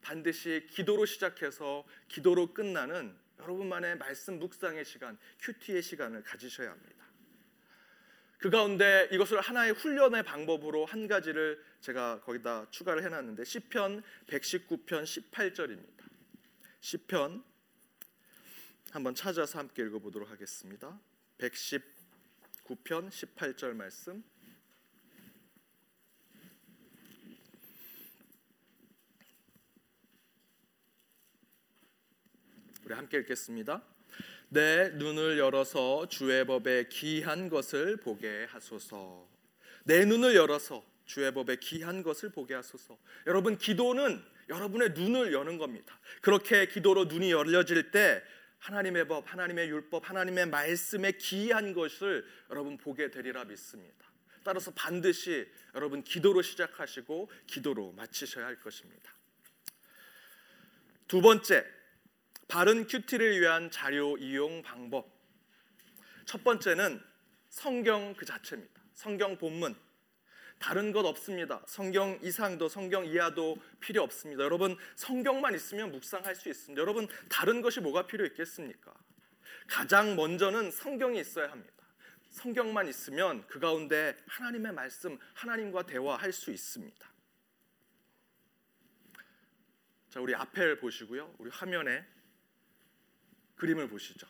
반드시 0.00 0.66
기도로 0.70 1.06
시작해서 1.06 1.86
기도로 2.08 2.52
끝나는 2.52 3.16
여러분만의 3.38 3.98
말씀 3.98 4.38
묵상의 4.38 4.84
시간, 4.84 5.18
QT의 5.40 5.82
시간을 5.82 6.22
가지셔야 6.22 6.70
합니다. 6.70 7.04
그 8.38 8.50
가운데 8.50 9.08
이것을 9.12 9.40
하나의 9.40 9.72
훈련의 9.72 10.22
방법으로 10.22 10.84
한 10.84 11.06
가지를 11.06 11.62
제가 11.80 12.20
거기다 12.20 12.66
추가를 12.70 13.02
해놨는데 13.04 13.44
시편 13.44 14.02
119편 14.26 15.04
18절입니다. 15.04 15.95
시편 16.86 17.42
한번 18.92 19.16
찾아서 19.16 19.58
함께 19.58 19.82
읽어보도록 19.82 20.30
하겠습니다. 20.30 21.00
119편 21.38 23.10
18절 23.10 23.72
말씀. 23.72 24.22
우리 32.84 32.94
함께 32.94 33.18
읽겠습니다. 33.18 33.82
내 34.50 34.90
눈을 34.90 35.38
열어서 35.38 36.06
주의 36.06 36.46
법에 36.46 36.86
기한 36.86 37.48
것을 37.48 37.96
보게 37.96 38.44
하소서. 38.44 39.28
내 39.82 40.04
눈을 40.04 40.36
열어서 40.36 40.86
주의 41.04 41.34
법에 41.34 41.56
기한 41.56 42.04
것을 42.04 42.30
보게 42.30 42.54
하소서. 42.54 42.96
여러분 43.26 43.58
기도는 43.58 44.35
여러분의 44.48 44.90
눈을 44.90 45.32
여는 45.32 45.58
겁니다. 45.58 45.98
그렇게 46.22 46.66
기도로 46.66 47.04
눈이 47.06 47.32
열려질 47.32 47.90
때 47.90 48.22
하나님의 48.58 49.06
법, 49.06 49.30
하나님의 49.30 49.68
율법, 49.68 50.08
하나님의 50.08 50.46
말씀에 50.46 51.12
기이한 51.12 51.72
것을 51.72 52.26
여러분 52.50 52.76
보게 52.76 53.10
되리라 53.10 53.44
믿습니다. 53.44 54.06
따라서 54.42 54.72
반드시 54.72 55.46
여러분 55.74 56.02
기도로 56.02 56.42
시작하시고 56.42 57.30
기도로 57.46 57.92
마치셔야 57.92 58.46
할 58.46 58.60
것입니다. 58.60 59.12
두 61.08 61.20
번째, 61.20 61.64
바른 62.48 62.86
큐티를 62.86 63.40
위한 63.40 63.70
자료 63.70 64.16
이용 64.18 64.62
방법. 64.62 65.10
첫 66.24 66.42
번째는 66.44 67.02
성경 67.48 68.14
그 68.14 68.24
자체입니다. 68.24 68.82
성경 68.94 69.36
본문. 69.36 69.74
다른 70.58 70.92
것 70.92 71.04
없습니다. 71.04 71.62
성경 71.66 72.18
이상도 72.22 72.68
성경 72.68 73.04
이하도 73.04 73.56
필요 73.80 74.02
없습니다. 74.02 74.42
여러분 74.42 74.76
성경만 74.96 75.54
있으면 75.54 75.92
묵상할 75.92 76.34
수 76.34 76.48
있습니다. 76.48 76.80
여러분 76.80 77.08
다른 77.28 77.60
것이 77.60 77.80
뭐가 77.80 78.06
필요 78.06 78.24
있겠습니까? 78.26 78.92
가장 79.66 80.16
먼저는 80.16 80.70
성경이 80.70 81.20
있어야 81.20 81.50
합니다. 81.50 81.72
성경만 82.30 82.88
있으면 82.88 83.46
그 83.46 83.58
가운데 83.58 84.16
하나님의 84.26 84.72
말씀, 84.72 85.18
하나님과 85.34 85.86
대화할 85.86 86.32
수 86.32 86.50
있습니다. 86.50 87.12
자, 90.10 90.20
우리 90.20 90.34
앞에 90.34 90.78
보시고요. 90.78 91.34
우리 91.38 91.50
화면에 91.50 92.06
그림을 93.56 93.88
보시죠. 93.88 94.26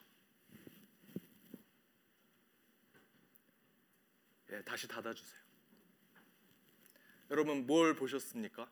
예, 4.50 4.62
다시 4.62 4.86
닫아 4.86 5.12
주세요. 5.12 5.45
여러분 7.30 7.66
뭘 7.66 7.94
보셨습니까? 7.94 8.70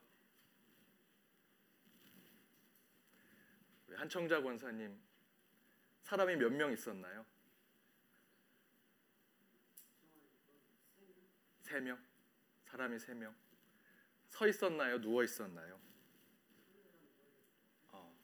한청자 3.95 4.41
권사님 4.41 4.99
사람이 6.03 6.35
몇 6.35 6.51
명 6.51 6.71
있었나요? 6.71 7.25
세 11.61 11.79
명. 11.79 11.97
사람이 12.65 12.99
세 12.99 13.13
명. 13.15 13.35
서 14.27 14.47
있었나요? 14.47 15.01
누워 15.01 15.23
있었나요? 15.23 15.79
어, 17.89 18.15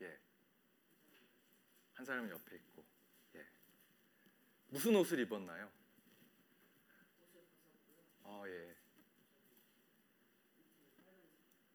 예. 0.00 0.18
한 1.94 2.06
사람은 2.06 2.30
옆에 2.30 2.56
있고, 2.56 2.84
예. 3.34 3.46
무슨 4.68 4.96
옷을 4.96 5.18
입었나요? 5.20 5.70
어, 8.22 8.44
예. 8.46 8.76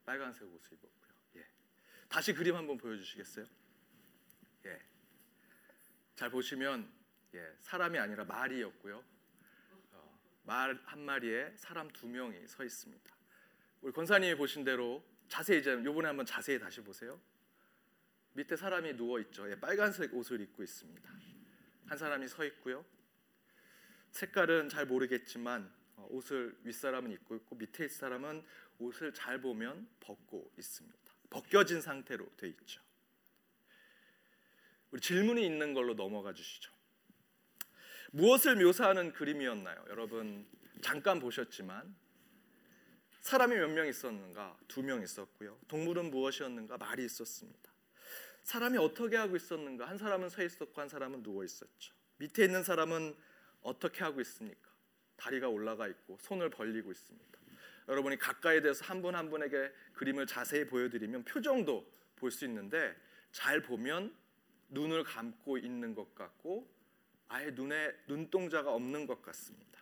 빨간색 0.05 0.43
옷을 0.53 0.73
입었고요. 0.73 1.13
예. 1.37 1.47
다시 2.07 2.33
그림 2.33 2.55
한번 2.55 2.77
보여주시겠어요? 2.77 3.45
예. 4.65 4.81
잘 6.15 6.29
보시면 6.29 6.89
예, 7.33 7.57
사람이 7.61 7.99
아니라 7.99 8.23
말이었고요. 8.23 9.03
어, 9.91 10.19
말한 10.43 11.01
마리에 11.01 11.51
사람 11.57 11.89
두 11.89 12.07
명이 12.07 12.47
서 12.47 12.63
있습니다. 12.63 13.15
우리 13.81 13.91
권사님이 13.91 14.35
보신 14.35 14.63
대로 14.63 15.03
자세히 15.27 15.59
이제 15.59 15.71
요번에 15.71 16.07
한번 16.07 16.25
자세히 16.25 16.57
다시 16.59 16.81
보세요. 16.81 17.19
밑에 18.33 18.55
사람이 18.55 18.95
누워 18.95 19.19
있죠. 19.21 19.49
예, 19.49 19.59
빨간색 19.59 20.13
옷을 20.13 20.39
입고 20.41 20.63
있습니다. 20.63 21.13
한 21.87 21.97
사람이 21.97 22.27
서 22.27 22.45
있고요. 22.45 22.85
색깔은 24.11 24.69
잘 24.69 24.85
모르겠지만 24.85 25.69
어, 25.97 26.07
옷을 26.09 26.57
윗사람은 26.63 27.11
입고 27.11 27.35
있고 27.35 27.55
밑에 27.55 27.87
사람은 27.87 28.45
옷을 28.79 29.13
잘 29.13 29.39
보면 29.41 29.87
벗고 29.99 30.51
있습니다. 30.57 30.97
벗겨진 31.29 31.81
상태로 31.81 32.25
돼 32.37 32.47
있죠. 32.49 32.81
우리 34.91 35.01
질문이 35.01 35.45
있는 35.45 35.73
걸로 35.73 35.93
넘어가 35.93 36.33
주시죠. 36.33 36.71
무엇을 38.11 38.55
묘사하는 38.55 39.11
그림이었나요? 39.11 39.85
여러분 39.89 40.47
잠깐 40.81 41.19
보셨지만 41.19 41.95
사람이 43.21 43.55
몇 43.55 43.67
명 43.71 43.87
있었는가? 43.87 44.57
두 44.67 44.81
명 44.83 45.01
있었고요. 45.01 45.59
동물은 45.67 46.11
무엇이었는가? 46.11 46.77
말이 46.77 47.03
있었습니다. 47.05 47.71
사람이 48.43 48.77
어떻게 48.77 49.17
하고 49.17 49.35
있었는가? 49.35 49.87
한 49.89 49.97
사람은 49.97 50.29
서 50.29 50.43
있었고 50.43 50.79
한 50.79 50.87
사람은 50.87 51.23
누워 51.23 51.43
있었죠. 51.43 51.93
밑에 52.17 52.45
있는 52.45 52.63
사람은 52.63 53.15
어떻게 53.61 54.03
하고 54.03 54.21
있습니까? 54.21 54.69
다리가 55.17 55.49
올라가 55.49 55.87
있고 55.87 56.17
손을 56.21 56.49
벌리고 56.51 56.91
있습니다. 56.91 57.39
여러분이 57.87 58.17
가까이 58.17 58.61
대서 58.61 58.83
한 58.85 59.01
분 59.01 59.15
한 59.15 59.29
분에게 59.29 59.71
그림을 59.93 60.25
자세히 60.27 60.65
보여드리면 60.65 61.23
표정도 61.25 61.85
볼 62.15 62.31
수 62.31 62.45
있는데 62.45 62.95
잘 63.31 63.61
보면 63.61 64.15
눈을 64.69 65.03
감고 65.03 65.57
있는 65.57 65.93
것 65.93 66.15
같고 66.15 66.67
아예 67.27 67.51
눈에 67.51 67.93
눈동자가 68.07 68.73
없는 68.73 69.05
것 69.05 69.21
같습니다. 69.21 69.79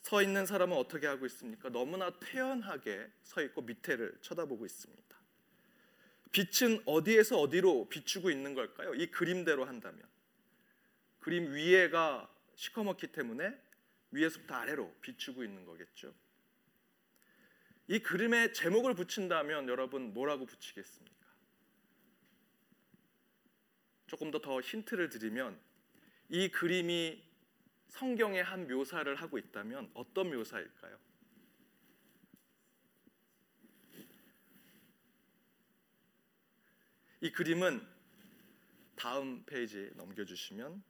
서 0.00 0.22
있는 0.22 0.46
사람은 0.46 0.76
어떻게 0.76 1.06
하고 1.06 1.26
있습니까? 1.26 1.68
너무나 1.70 2.10
태연하게 2.18 3.08
서 3.22 3.40
있고 3.42 3.62
밑에를 3.62 4.18
쳐다보고 4.20 4.66
있습니다. 4.66 5.16
빛은 6.32 6.82
어디에서 6.86 7.38
어디로 7.40 7.88
비추고 7.88 8.30
있는 8.30 8.54
걸까요? 8.54 8.94
이 8.94 9.10
그림대로 9.10 9.64
한다면 9.64 10.02
그림 11.20 11.52
위에가 11.54 12.28
시커멓기 12.56 13.08
때문에 13.08 13.56
위에서부터 14.10 14.54
아래로 14.54 14.92
비추고 15.00 15.44
있는 15.44 15.64
거겠죠. 15.64 16.14
이 17.92 17.98
그림에 17.98 18.52
제목을 18.52 18.94
붙인다면 18.94 19.68
여러분 19.68 20.14
뭐라고 20.14 20.46
붙이겠습니까? 20.46 21.26
조금 24.06 24.30
더 24.30 24.38
더 24.38 24.62
힌트를 24.62 25.10
드리면 25.10 25.60
이 26.30 26.48
그림이 26.48 27.22
성경의 27.88 28.44
한 28.44 28.66
묘사를 28.66 29.14
하고 29.16 29.36
있다면 29.36 29.90
어떤 29.92 30.30
묘사일까요? 30.30 30.98
이 37.20 37.30
그림은 37.30 37.86
다음 38.96 39.44
페이지 39.44 39.90
넘겨주시면 39.96 40.82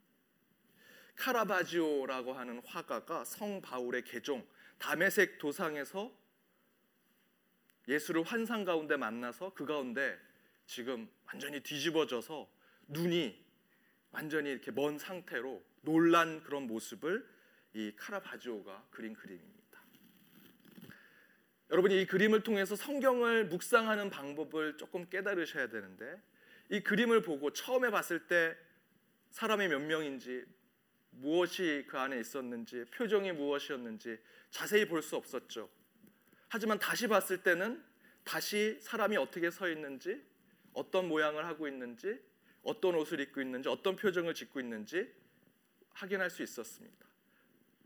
카라바지오라고 1.17 2.31
하는 2.31 2.61
화가가 2.63 3.25
성 3.25 3.61
바울의 3.61 4.05
개종 4.05 4.47
담에색 4.77 5.37
도상에서 5.39 6.22
예수를 7.87 8.23
환상 8.23 8.63
가운데 8.63 8.97
만나서 8.97 9.53
그 9.53 9.65
가운데 9.65 10.19
지금 10.65 11.09
완전히 11.25 11.59
뒤집어져서 11.59 12.49
눈이 12.87 13.43
완전히 14.11 14.51
이렇게 14.51 14.71
먼 14.71 14.97
상태로 14.97 15.63
놀란 15.81 16.41
그런 16.43 16.67
모습을 16.67 17.27
이 17.73 17.91
카라바지오가 17.95 18.87
그린 18.91 19.13
그림입니다. 19.13 19.81
여러분이 21.71 22.01
이 22.01 22.05
그림을 22.05 22.43
통해서 22.43 22.75
성경을 22.75 23.47
묵상하는 23.47 24.09
방법을 24.09 24.77
조금 24.77 25.09
깨달으셔야 25.09 25.69
되는데 25.69 26.21
이 26.69 26.81
그림을 26.81 27.23
보고 27.23 27.51
처음에 27.51 27.89
봤을 27.89 28.27
때 28.27 28.55
사람이 29.31 29.67
몇 29.67 29.79
명인지 29.79 30.45
무엇이 31.09 31.85
그 31.87 31.97
안에 31.97 32.19
있었는지 32.19 32.85
표정이 32.85 33.31
무엇이었는지 33.31 34.19
자세히 34.51 34.87
볼 34.87 35.01
수 35.01 35.15
없었죠. 35.15 35.69
하지만 36.53 36.77
다시 36.77 37.07
봤을 37.07 37.41
때는 37.41 37.83
다시 38.23 38.77
사람이 38.79 39.17
어떻게 39.17 39.49
서 39.49 39.67
있는지 39.67 40.23
어떤 40.73 41.07
모양을 41.07 41.47
하고 41.47 41.67
있는지 41.67 42.21
어떤 42.61 42.93
옷을 42.93 43.19
입고 43.21 43.41
있는지 43.41 43.69
어떤 43.69 43.95
표정을 43.95 44.35
짓고 44.35 44.59
있는지 44.59 45.11
확인할 45.95 46.29
수 46.29 46.43
있었습니다. 46.43 47.07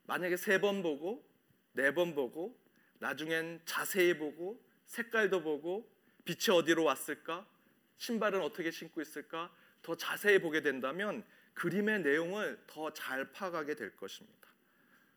만약에 0.05 0.35
세 0.35 0.59
번 0.59 0.83
보고 0.83 1.25
네 1.71 1.93
번 1.93 2.13
보고 2.13 2.59
나중엔 2.99 3.61
자세히 3.63 4.17
보고 4.17 4.61
색깔도 4.85 5.43
보고 5.43 5.89
빛이 6.25 6.53
어디로 6.53 6.83
왔을까 6.83 7.47
신발은 7.95 8.41
어떻게 8.41 8.69
신고 8.69 8.99
있을까 8.99 9.49
더 9.81 9.95
자세히 9.95 10.39
보게 10.39 10.61
된다면 10.61 11.23
그림의 11.53 12.01
내용을 12.01 12.61
더 12.67 12.91
잘 12.91 13.31
파악하게 13.31 13.75
될 13.75 13.95
것입니다. 13.95 14.49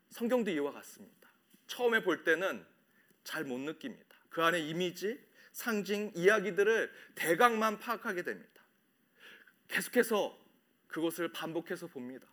성경도 0.07 0.51
이와 0.51 0.71
같습니다. 0.71 1.29
처음에 1.67 2.01
볼 2.01 2.23
때는 2.23 2.70
잘 3.23 3.43
못 3.43 3.59
느낍니다. 3.59 4.15
그 4.29 4.41
안에 4.43 4.59
이미지, 4.59 5.19
상징, 5.51 6.11
이야기들을 6.15 6.91
대강만 7.15 7.79
파악하게 7.79 8.23
됩니다. 8.23 8.61
계속해서 9.67 10.37
그것을 10.87 11.31
반복해서 11.31 11.87
봅니다. 11.87 12.27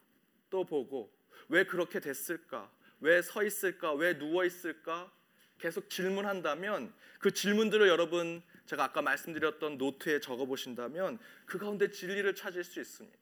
또 0.51 0.65
보고 0.65 1.13
왜 1.49 1.65
그렇게 1.65 2.01
됐을까? 2.01 2.71
왜 3.01 3.21
서 3.23 3.45
있을까? 3.45 3.93
왜 3.93 4.19
누워 4.19 4.45
있을까? 4.45 5.13
계속 5.59 5.89
질문한다면 5.91 6.93
그 7.19 7.33
질문들을 7.33 7.87
여러분 7.89 8.43
제가 8.67 8.85
아까 8.85 9.03
말씀드렸던 9.03 9.79
노트에 9.79 10.21
적어 10.21 10.47
보신다면 10.47 11.19
그 11.47 11.59
가운데 11.59 11.91
진리를 11.91 12.33
찾을 12.35 12.65
수 12.65 12.81
있습니다. 12.81 13.19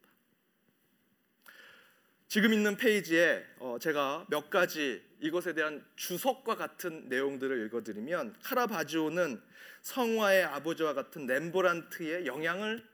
지금 2.29 2.53
있는 2.53 2.77
페이지에 2.77 3.45
어, 3.59 3.79
제가 3.81 4.27
몇 4.29 4.51
가지 4.51 5.01
이것에 5.21 5.55
대한 5.55 5.85
주석과 5.95 6.57
같은 6.57 7.09
내용들을 7.09 7.67
읽어드리면 7.67 8.37
카라바지오는 8.43 9.41
성화의 9.83 10.45
아버지와 10.45 10.95
같은 10.95 11.27
렘보란트의 11.27 12.27
영향을 12.27 12.85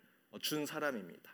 준 0.41 0.67
사람입니다. 0.67 1.33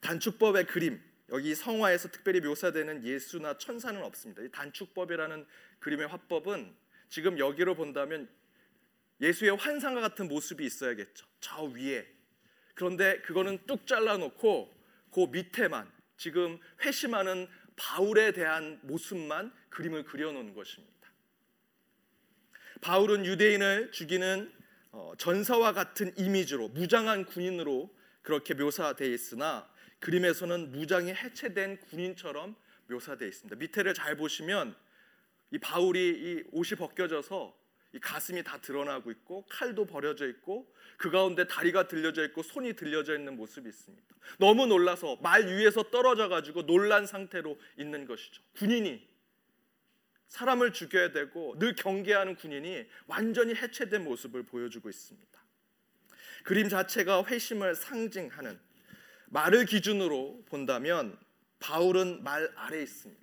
단축법의 0.00 0.66
그림 0.66 1.00
여기 1.30 1.54
성화에서 1.54 2.08
특별히 2.08 2.40
묘사되는 2.40 3.04
예수나 3.04 3.58
천사는 3.58 4.02
없습니다. 4.02 4.42
이 4.42 4.50
단축법이라는 4.50 5.46
그림의 5.78 6.08
화법은 6.08 6.74
지금 7.08 7.38
여기로 7.38 7.74
본다면 7.74 8.28
예수의 9.20 9.56
환상과 9.56 10.00
같은 10.00 10.26
모습이 10.28 10.64
있어야겠죠. 10.64 11.26
저 11.40 11.64
위에. 11.64 12.06
그런데 12.74 13.20
그거는 13.20 13.58
뚝 13.66 13.86
잘라놓고 13.86 14.74
그 15.12 15.20
밑에만 15.30 15.90
지금 16.16 16.58
회심하는 16.82 17.48
바울에 17.76 18.32
대한 18.32 18.80
모습만 18.82 19.52
그림을 19.70 20.04
그려놓은 20.04 20.54
것입니다. 20.54 20.92
바울은 22.80 23.24
유대인을 23.24 23.92
죽이는 23.92 24.52
어, 24.90 25.12
전사와 25.16 25.72
같은 25.72 26.12
이미지로 26.18 26.68
무장한 26.68 27.24
군인으로 27.24 27.94
그렇게 28.20 28.54
묘사되어 28.54 29.08
있으나 29.08 29.70
그림에서는 30.00 30.72
무장이 30.72 31.14
해체된 31.14 31.80
군인처럼 31.80 32.56
묘사되어 32.88 33.26
있습니다. 33.28 33.56
밑에를 33.56 33.94
잘 33.94 34.16
보시면 34.16 34.76
이 35.52 35.58
바울이 35.58 36.00
이 36.00 36.44
옷이 36.52 36.76
벗겨져서 36.78 37.56
이 37.56 37.61
가슴이 38.00 38.42
다 38.42 38.58
드러나고 38.60 39.10
있고 39.10 39.44
칼도 39.48 39.86
버려져 39.86 40.26
있고 40.28 40.72
그 40.96 41.10
가운데 41.10 41.46
다리가 41.46 41.88
들려져 41.88 42.24
있고 42.26 42.42
손이 42.42 42.74
들려져 42.74 43.16
있는 43.16 43.36
모습이 43.36 43.68
있습니다. 43.68 44.16
너무 44.38 44.66
놀라서 44.66 45.16
말 45.16 45.46
위에서 45.46 45.84
떨어져 45.84 46.28
가지고 46.28 46.64
놀란 46.64 47.06
상태로 47.06 47.58
있는 47.76 48.06
것이죠. 48.06 48.42
군인이 48.56 49.06
사람을 50.28 50.72
죽여야 50.72 51.12
되고 51.12 51.58
늘 51.58 51.74
경계하는 51.74 52.36
군인이 52.36 52.86
완전히 53.06 53.54
해체된 53.54 54.04
모습을 54.04 54.44
보여주고 54.44 54.88
있습니다. 54.88 55.42
그림 56.44 56.68
자체가 56.68 57.24
회심을 57.24 57.74
상징하는 57.74 58.58
말을 59.26 59.66
기준으로 59.66 60.44
본다면 60.46 61.18
바울은 61.58 62.22
말 62.22 62.50
아래에 62.56 62.82
있습니다. 62.82 63.22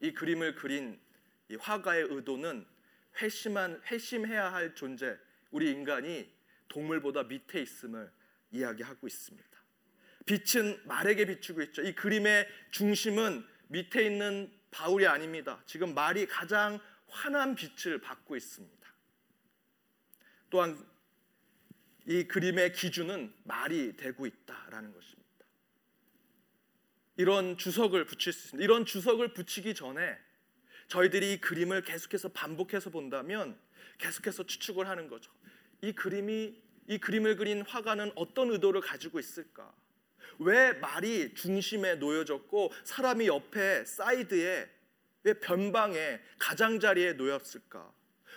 이 0.00 0.12
그림을 0.12 0.56
그린 0.56 0.98
이 1.48 1.56
화가의 1.56 2.08
의도는 2.10 2.66
회심한 3.20 3.80
회심해야 3.86 4.52
할 4.52 4.74
존재 4.74 5.16
우리 5.50 5.70
인간이 5.70 6.32
동물보다 6.68 7.24
밑에 7.24 7.60
있음을 7.62 8.10
이야기하고 8.50 9.06
있습니다. 9.06 9.48
빛은 10.26 10.80
말에게 10.86 11.26
비추고 11.26 11.62
있죠. 11.62 11.82
이 11.82 11.94
그림의 11.94 12.48
중심은 12.70 13.46
밑에 13.68 14.06
있는 14.06 14.52
바울이 14.70 15.06
아닙니다. 15.06 15.62
지금 15.66 15.94
말이 15.94 16.26
가장 16.26 16.80
환한 17.08 17.54
빛을 17.54 18.00
받고 18.00 18.36
있습니다. 18.36 18.92
또한 20.50 20.84
이 22.06 22.24
그림의 22.24 22.72
기준은 22.72 23.32
말이 23.44 23.96
되고 23.96 24.26
있다라는 24.26 24.92
것입니다. 24.92 25.24
이런 27.16 27.56
주석을 27.56 28.06
붙일 28.06 28.32
수 28.32 28.46
있습니다. 28.46 28.64
이런 28.64 28.84
주석을 28.84 29.34
붙이기 29.34 29.74
전에 29.74 30.18
저희들이 30.88 31.34
이 31.34 31.40
그림을 31.40 31.82
계속해서 31.82 32.28
반복해서 32.28 32.90
본다면 32.90 33.58
계속해서 33.98 34.44
추측을 34.46 34.88
하는 34.88 35.08
거죠. 35.08 35.32
이 35.80 35.92
그림이 35.92 36.62
이 36.88 36.98
그림을 36.98 37.36
그린 37.36 37.62
화가는 37.62 38.12
어떤 38.14 38.50
의도를 38.50 38.80
가지고 38.80 39.18
있을까? 39.18 39.72
왜 40.38 40.72
말이 40.72 41.32
중심에 41.34 41.94
놓여졌고 41.96 42.72
사람이 42.84 43.26
옆에 43.28 43.84
사이드에 43.84 44.70
왜 45.22 45.34
변방에 45.34 46.20
가장자리에 46.38 47.14
놓였을까? 47.14 47.92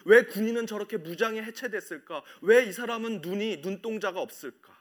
왜 0.05 0.23
군인은 0.23 0.67
저렇게 0.67 0.95
무장에 0.97 1.41
해체됐을까? 1.41 2.23
왜 2.41 2.67
이 2.67 2.71
사람은 2.71 3.21
눈이 3.21 3.57
눈동자가 3.57 4.21
없을까? 4.21 4.77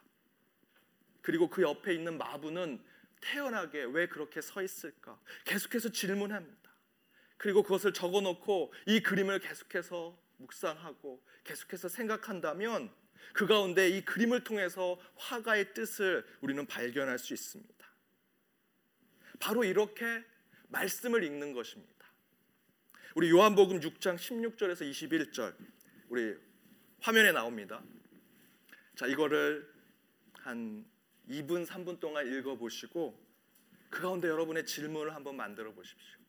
그리고 1.22 1.48
그 1.48 1.62
옆에 1.62 1.94
있는 1.94 2.18
마부는 2.18 2.80
태연하게 3.20 3.84
왜 3.84 4.06
그렇게 4.06 4.40
서 4.40 4.62
있을까? 4.62 5.18
계속해서 5.44 5.88
질문합니다. 5.88 6.65
그리고 7.38 7.62
그것을 7.62 7.92
적어 7.92 8.20
놓고 8.20 8.72
이 8.86 9.00
그림을 9.00 9.40
계속해서 9.40 10.16
묵상하고 10.38 11.22
계속해서 11.44 11.88
생각한다면 11.88 12.90
그 13.32 13.46
가운데 13.46 13.88
이 13.88 14.04
그림을 14.04 14.44
통해서 14.44 14.98
화가의 15.16 15.74
뜻을 15.74 16.24
우리는 16.40 16.64
발견할 16.66 17.18
수 17.18 17.34
있습니다. 17.34 17.74
바로 19.38 19.64
이렇게 19.64 20.24
말씀을 20.68 21.22
읽는 21.24 21.52
것입니다. 21.52 21.94
우리 23.14 23.30
요한복음 23.30 23.80
6장 23.80 24.16
16절에서 24.16 24.90
21절 24.90 25.54
우리 26.08 26.36
화면에 27.00 27.32
나옵니다. 27.32 27.82
자, 28.94 29.06
이거를 29.06 29.70
한 30.34 30.84
2분 31.28 31.66
3분 31.66 32.00
동안 32.00 32.26
읽어 32.26 32.56
보시고 32.56 33.18
그 33.90 34.00
가운데 34.00 34.28
여러분의 34.28 34.66
질문을 34.66 35.14
한번 35.14 35.36
만들어 35.36 35.72
보십시오. 35.72 36.25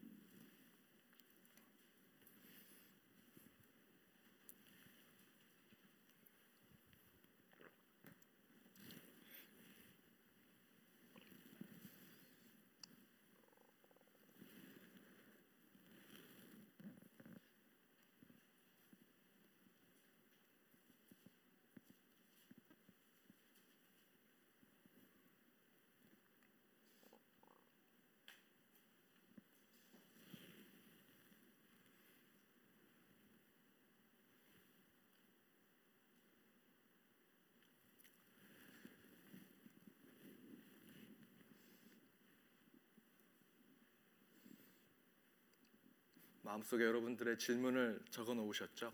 마음속에 46.47 46.85
여러분들의 46.85 47.37
질문을 47.37 47.99
적어 48.09 48.33
놓으셨죠? 48.33 48.93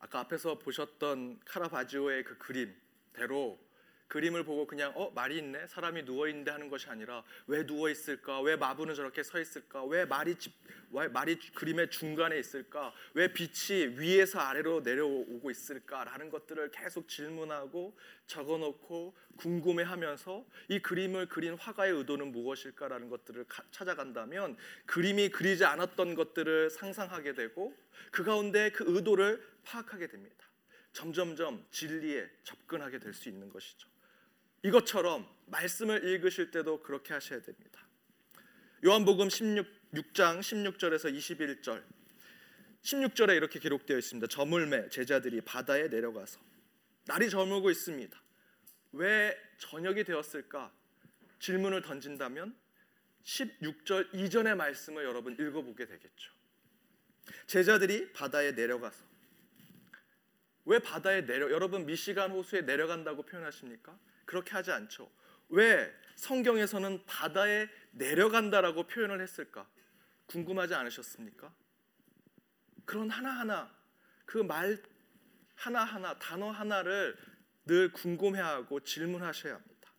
아까 0.00 0.18
앞에서 0.18 0.58
보셨던 0.58 1.38
카라바지오의 1.44 2.24
그 2.24 2.38
그림대로 2.38 3.64
그림을 4.08 4.44
보고 4.44 4.66
그냥 4.66 4.92
어 4.94 5.10
말이 5.10 5.38
있네? 5.38 5.66
사람이 5.66 6.04
누워 6.04 6.28
있는데 6.28 6.50
하는 6.50 6.68
것이 6.68 6.88
아니라 6.88 7.24
왜 7.46 7.66
누워 7.66 7.90
있을까? 7.90 8.40
왜 8.40 8.56
마부는 8.56 8.94
저렇게 8.94 9.22
서 9.22 9.40
있을까? 9.40 9.84
왜 9.84 10.04
말이 10.04 10.36
집, 10.36 10.52
왜 10.90 11.08
말이 11.08 11.38
그림의 11.38 11.90
중간에 11.90 12.38
있을까? 12.38 12.92
왜 13.14 13.32
빛이 13.32 13.98
위에서 13.98 14.38
아래로 14.38 14.80
내려오고 14.80 15.50
있을까라는 15.50 16.30
것들을 16.30 16.70
계속 16.70 17.08
질문하고 17.08 17.96
적어놓고 18.26 19.16
궁금해하면서 19.36 20.46
이 20.68 20.80
그림을 20.80 21.28
그린 21.28 21.54
화가의 21.54 21.92
의도는 21.92 22.32
무엇일까라는 22.32 23.08
것들을 23.08 23.44
가, 23.44 23.62
찾아간다면 23.70 24.56
그림이 24.86 25.30
그리지 25.30 25.64
않았던 25.64 26.14
것들을 26.14 26.70
상상하게 26.70 27.34
되고 27.34 27.76
그 28.10 28.24
가운데 28.24 28.70
그 28.70 28.84
의도를 28.86 29.44
파악하게 29.64 30.06
됩니다. 30.08 30.46
점점점 30.92 31.66
진리에 31.70 32.26
접근하게 32.42 32.98
될 32.98 33.12
수 33.12 33.28
있는 33.28 33.50
것이죠. 33.50 33.95
이것처럼 34.62 35.26
말씀을 35.46 36.04
읽으실 36.04 36.50
때도 36.50 36.82
그렇게 36.82 37.14
하셔야 37.14 37.40
됩니다. 37.40 37.86
요한복음 38.84 39.28
16, 39.30 39.66
6장 39.94 40.40
16절에서 40.40 41.14
21절 41.14 41.82
16절에 42.82 43.36
이렇게 43.36 43.58
기록되어 43.58 43.98
있습니다. 43.98 44.26
저물매 44.28 44.90
제자들이 44.90 45.40
바다에 45.40 45.88
내려가서 45.88 46.38
날이 47.06 47.30
저물고 47.30 47.70
있습니다. 47.70 48.22
왜 48.92 49.36
저녁이 49.58 50.04
되었을까? 50.04 50.72
질문을 51.38 51.82
던진다면 51.82 52.56
16절 53.24 54.14
이전의 54.14 54.56
말씀을 54.56 55.04
여러분 55.04 55.34
읽어보게 55.34 55.86
되겠죠. 55.86 56.32
제자들이 57.46 58.12
바다에 58.12 58.52
내려가서 58.52 59.04
왜 60.64 60.78
바다에 60.78 61.26
내려 61.26 61.50
여러분 61.50 61.86
미시간 61.86 62.30
호수에 62.30 62.62
내려간다고 62.62 63.24
표현하십니까? 63.24 63.98
그렇게 64.26 64.50
하지 64.52 64.70
않죠. 64.72 65.10
왜 65.48 65.92
성경에서는 66.16 67.04
바다에 67.06 67.68
내려간다라고 67.92 68.84
표현을 68.86 69.20
했을까? 69.22 69.66
궁금하지 70.26 70.74
않으셨습니까? 70.74 71.52
그런 72.84 73.08
하나하나 73.10 73.74
그 74.26 74.38
말 74.42 74.82
하나하나 75.56 76.18
단어 76.18 76.50
하나를 76.50 77.16
늘 77.64 77.90
궁금해하고 77.92 78.80
질문하셔야 78.80 79.54
합니다. 79.54 79.90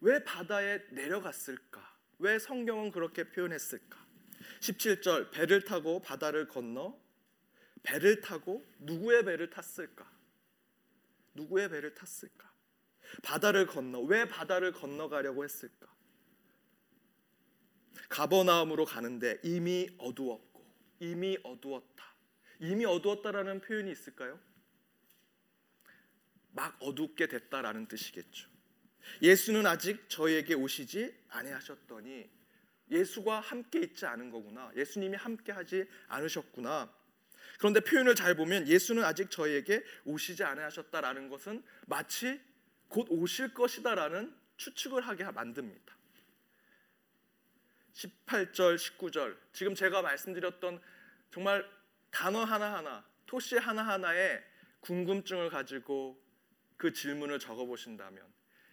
왜 0.00 0.22
바다에 0.24 0.84
내려갔을까? 0.90 1.96
왜 2.18 2.38
성경은 2.38 2.90
그렇게 2.90 3.30
표현했을까? 3.30 3.98
17절 4.60 5.30
배를 5.30 5.64
타고 5.64 6.00
바다를 6.00 6.48
건너 6.48 6.98
배를 7.82 8.20
타고 8.20 8.66
누구의 8.80 9.24
배를 9.24 9.50
탔을까? 9.50 10.10
누구의 11.34 11.70
배를 11.70 11.94
탔을까? 11.94 12.49
바다를 13.22 13.66
건너 13.66 14.00
왜 14.00 14.26
바다를 14.26 14.72
건너가려고 14.72 15.44
했을까? 15.44 15.86
가버나움으로 18.08 18.84
가는데 18.84 19.38
이미 19.42 19.88
어두웠고 19.98 20.64
이미 21.00 21.38
어두웠다. 21.42 22.04
이미 22.60 22.84
어두웠다라는 22.84 23.60
표현이 23.60 23.90
있을까요? 23.90 24.38
막 26.52 26.76
어둡게 26.80 27.28
됐다라는 27.28 27.86
뜻이겠죠. 27.86 28.48
예수는 29.22 29.66
아직 29.66 30.08
저희에게 30.08 30.54
오시지 30.54 31.14
아니하셨더니 31.28 32.28
예수가 32.90 33.40
함께 33.40 33.80
있지 33.80 34.04
않은 34.06 34.30
거구나. 34.30 34.70
예수님이 34.76 35.16
함께 35.16 35.52
하지 35.52 35.88
않으셨구나. 36.08 36.92
그런데 37.58 37.80
표현을 37.80 38.14
잘 38.14 38.34
보면 38.34 38.66
예수는 38.66 39.04
아직 39.04 39.30
저희에게 39.30 39.84
오시지 40.04 40.42
않으셨다라는 40.42 41.28
것은 41.28 41.62
마치 41.86 42.40
곧 42.90 43.06
오실 43.08 43.54
것이다라는 43.54 44.36
추측을 44.58 45.00
하게 45.00 45.24
만듭니다. 45.24 45.96
18절, 47.94 48.76
19절. 48.76 49.36
지금 49.52 49.74
제가 49.74 50.02
말씀드렸던 50.02 50.80
정말 51.32 51.66
단어 52.10 52.44
하나하나, 52.44 53.04
토시 53.26 53.56
하나하나에 53.56 54.42
궁금증을 54.80 55.48
가지고 55.50 56.20
그 56.76 56.92
질문을 56.92 57.38
적어 57.38 57.64
보신다면 57.64 58.24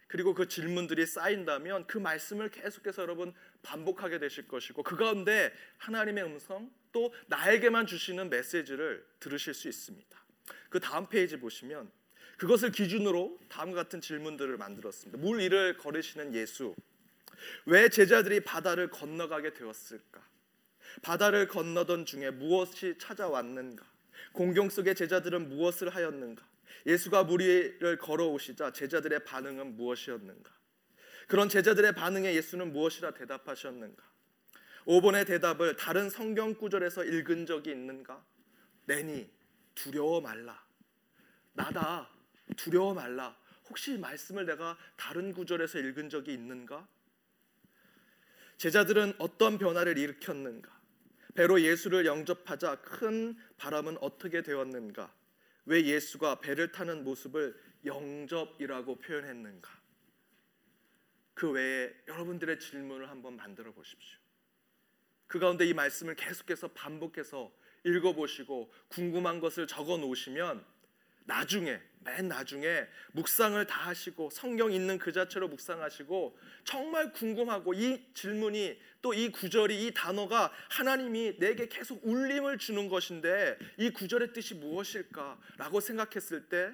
그리고 0.08 0.34
그 0.34 0.48
질문들이 0.48 1.06
쌓인다면 1.06 1.86
그 1.86 1.98
말씀을 1.98 2.50
계속해서 2.50 3.02
여러분 3.02 3.34
반복하게 3.62 4.18
되실 4.18 4.48
것이고 4.48 4.82
그 4.82 4.96
가운데 4.96 5.52
하나님의 5.76 6.24
음성 6.24 6.70
또 6.90 7.14
나에게만 7.26 7.86
주시는 7.86 8.30
메시지를 8.30 9.06
들으실 9.20 9.54
수 9.54 9.68
있습니다. 9.68 10.18
그 10.70 10.80
다음 10.80 11.08
페이지 11.08 11.38
보시면 11.38 11.92
그것을 12.38 12.70
기준으로 12.70 13.38
다음과 13.48 13.82
같은 13.82 14.00
질문들을 14.00 14.56
만들었습니다. 14.56 15.18
물 15.18 15.40
위를 15.40 15.76
걸으시는 15.76 16.34
예수. 16.34 16.74
왜 17.66 17.88
제자들이 17.88 18.40
바다를 18.40 18.88
건너가게 18.88 19.54
되었을까? 19.54 20.26
바다를 21.02 21.48
건너던 21.48 22.06
중에 22.06 22.30
무엇이 22.30 22.96
찾아왔는가? 22.98 23.84
공경 24.32 24.70
속의 24.70 24.94
제자들은 24.94 25.48
무엇을 25.48 25.88
하였는가? 25.88 26.46
예수가 26.86 27.24
물 27.24 27.40
위를 27.40 27.98
걸어오시자 27.98 28.72
제자들의 28.72 29.24
반응은 29.24 29.76
무엇이었는가? 29.76 30.50
그런 31.26 31.48
제자들의 31.48 31.92
반응에 31.94 32.34
예수는 32.34 32.72
무엇이라 32.72 33.12
대답하셨는가? 33.14 34.02
5번의 34.86 35.26
대답을 35.26 35.76
다른 35.76 36.08
성경 36.08 36.54
구절에서 36.54 37.04
읽은 37.04 37.46
적이 37.46 37.72
있는가? 37.72 38.24
내니 38.86 39.28
두려워 39.74 40.20
말라. 40.20 40.64
나다. 41.52 42.08
두려워 42.58 42.92
말라. 42.92 43.34
혹시 43.70 43.96
말씀을 43.96 44.44
내가 44.44 44.76
다른 44.96 45.32
구절에서 45.32 45.78
읽은 45.78 46.10
적이 46.10 46.34
있는가? 46.34 46.86
제자들은 48.58 49.14
어떤 49.18 49.56
변화를 49.56 49.96
일으켰는가? 49.96 50.76
배로 51.34 51.60
예수를 51.62 52.04
영접하자 52.04 52.80
큰 52.82 53.36
바람은 53.56 53.98
어떻게 54.00 54.42
되었는가? 54.42 55.14
왜 55.66 55.84
예수가 55.84 56.40
배를 56.40 56.72
타는 56.72 57.04
모습을 57.04 57.58
영접이라고 57.84 58.96
표현했는가? 58.96 59.70
그 61.34 61.50
외에 61.50 61.94
여러분들의 62.08 62.58
질문을 62.58 63.08
한번 63.08 63.36
만들어 63.36 63.72
보십시오. 63.72 64.18
그 65.28 65.38
가운데 65.38 65.64
이 65.66 65.74
말씀을 65.74 66.16
계속해서 66.16 66.68
반복해서 66.68 67.52
읽어보시고 67.84 68.72
궁금한 68.88 69.38
것을 69.38 69.68
적어 69.68 69.98
놓으시면 69.98 70.64
나중에 71.28 71.78
맨 72.00 72.26
나중에 72.26 72.86
묵상을 73.12 73.66
다 73.66 73.88
하시고 73.88 74.30
성경 74.30 74.72
있는 74.72 74.98
그 74.98 75.12
자체로 75.12 75.46
묵상하시고 75.48 76.38
정말 76.64 77.12
궁금하고 77.12 77.74
이 77.74 78.02
질문이 78.14 78.80
또 79.02 79.12
이 79.12 79.30
구절이 79.30 79.86
이 79.86 79.92
단어가 79.94 80.50
하나님이 80.70 81.38
내게 81.38 81.68
계속 81.68 82.00
울림을 82.04 82.56
주는 82.58 82.88
것인데 82.88 83.58
이 83.76 83.90
구절의 83.90 84.32
뜻이 84.32 84.54
무엇일까라고 84.54 85.80
생각했을 85.80 86.48
때 86.48 86.72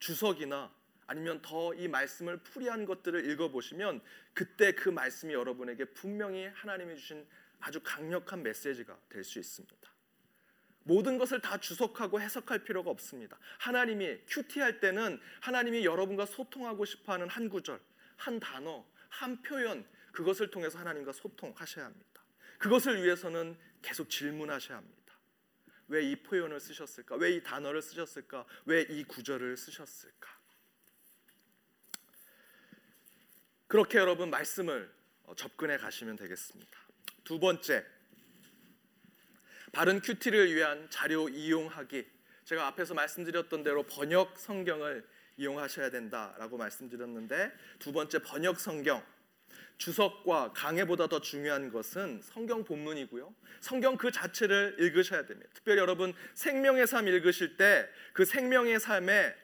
주석이나 0.00 0.70
아니면 1.06 1.40
더 1.40 1.72
이 1.74 1.88
말씀을 1.88 2.36
풀이한 2.38 2.84
것들을 2.84 3.28
읽어보시면 3.30 4.02
그때 4.34 4.72
그 4.72 4.90
말씀이 4.90 5.32
여러분에게 5.32 5.86
분명히 5.86 6.46
하나님이 6.54 6.96
주신 6.96 7.26
아주 7.60 7.80
강력한 7.82 8.42
메시지가 8.42 8.98
될 9.08 9.24
수 9.24 9.38
있습니다. 9.38 9.93
모든 10.84 11.18
것을 11.18 11.40
다 11.40 11.58
주석하고 11.58 12.20
해석할 12.20 12.62
필요가 12.64 12.90
없습니다. 12.90 13.38
하나님이 13.58 14.20
큐티할 14.28 14.80
때는 14.80 15.20
하나님이 15.40 15.84
여러분과 15.84 16.26
소통하고 16.26 16.84
싶어하는 16.84 17.28
한 17.28 17.48
구절, 17.48 17.80
한 18.16 18.38
단어, 18.38 18.86
한 19.08 19.42
표현 19.42 19.84
그것을 20.12 20.50
통해서 20.50 20.78
하나님과 20.78 21.12
소통하셔야 21.12 21.86
합니다. 21.86 22.22
그것을 22.58 23.02
위해서는 23.02 23.58
계속 23.82 24.08
질문하셔야 24.08 24.78
합니다. 24.78 24.94
왜 25.88 26.04
이 26.04 26.16
표현을 26.16 26.60
쓰셨을까? 26.60 27.16
왜 27.16 27.36
이 27.36 27.42
단어를 27.42 27.82
쓰셨을까? 27.82 28.46
왜 28.66 28.86
이 28.88 29.04
구절을 29.04 29.56
쓰셨을까? 29.56 30.34
그렇게 33.66 33.98
여러분 33.98 34.30
말씀을 34.30 34.92
접근해 35.36 35.78
가시면 35.78 36.16
되겠습니다. 36.16 36.78
두 37.24 37.40
번째 37.40 37.84
바른 39.74 40.00
큐티를 40.00 40.54
위한 40.54 40.86
자료 40.88 41.28
이용하기. 41.28 42.06
제가 42.44 42.68
앞에서 42.68 42.94
말씀드렸던 42.94 43.64
대로 43.64 43.82
번역 43.82 44.38
성경을 44.38 45.04
이용하셔야 45.36 45.90
된다라고 45.90 46.56
말씀드렸는데 46.56 47.50
두 47.80 47.92
번째 47.92 48.20
번역 48.20 48.60
성경 48.60 49.02
주석과 49.78 50.52
강해보다 50.52 51.08
더 51.08 51.20
중요한 51.20 51.72
것은 51.72 52.20
성경 52.22 52.62
본문이고요. 52.62 53.34
성경 53.60 53.96
그 53.96 54.12
자체를 54.12 54.76
읽으셔야 54.78 55.26
됩니다. 55.26 55.50
특별히 55.54 55.80
여러분 55.80 56.14
생명의 56.34 56.86
삶 56.86 57.08
읽으실 57.08 57.56
때 57.56 57.88
그 58.12 58.24
생명의 58.24 58.78
삶에 58.78 59.34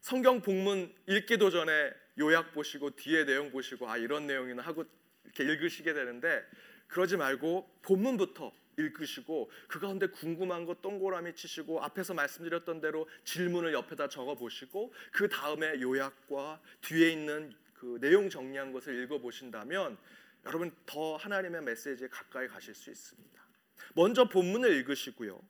성경 0.00 0.42
본문 0.42 0.92
읽기도 1.06 1.50
전에 1.50 1.92
요약 2.18 2.52
보시고 2.52 2.96
뒤에 2.96 3.24
내용 3.24 3.52
보시고 3.52 3.88
아 3.88 3.96
이런 3.96 4.26
내용이나 4.26 4.62
하고 4.62 4.84
이렇게 5.24 5.44
읽으시게 5.44 5.92
되는데 5.92 6.44
그러지 6.88 7.16
말고 7.16 7.78
본문부터 7.82 8.52
읽으시고 8.78 9.50
그 9.66 9.78
가운데 9.80 10.06
궁금한 10.06 10.64
거 10.64 10.74
동그라미 10.74 11.34
치시고 11.34 11.82
앞에서 11.82 12.14
말씀드렸던 12.14 12.80
대로 12.80 13.08
질문을 13.24 13.72
옆에다 13.74 14.08
적어 14.08 14.34
보시고 14.34 14.92
그 15.12 15.28
다음에 15.28 15.80
요약과 15.80 16.60
뒤에 16.82 17.10
있는 17.10 17.52
그 17.74 17.98
내용 18.00 18.28
정리한 18.30 18.72
것을 18.72 19.02
읽어 19.02 19.18
보신다면 19.18 19.98
여러분 20.46 20.74
더 20.86 21.16
하나님의 21.16 21.62
메시지에 21.62 22.08
가까이 22.08 22.48
가실 22.48 22.74
수 22.74 22.90
있습니다. 22.90 23.42
먼저 23.94 24.28
본문을 24.28 24.70
읽으시고요. 24.76 25.40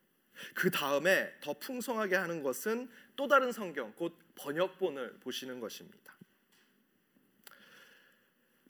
그 0.54 0.70
다음에 0.70 1.34
더 1.40 1.52
풍성하게 1.54 2.16
하는 2.16 2.42
것은 2.42 2.88
또 3.16 3.26
다른 3.26 3.52
성경 3.52 3.92
곧 3.94 4.16
번역본을 4.36 5.18
보시는 5.20 5.60
것입니다. 5.60 6.17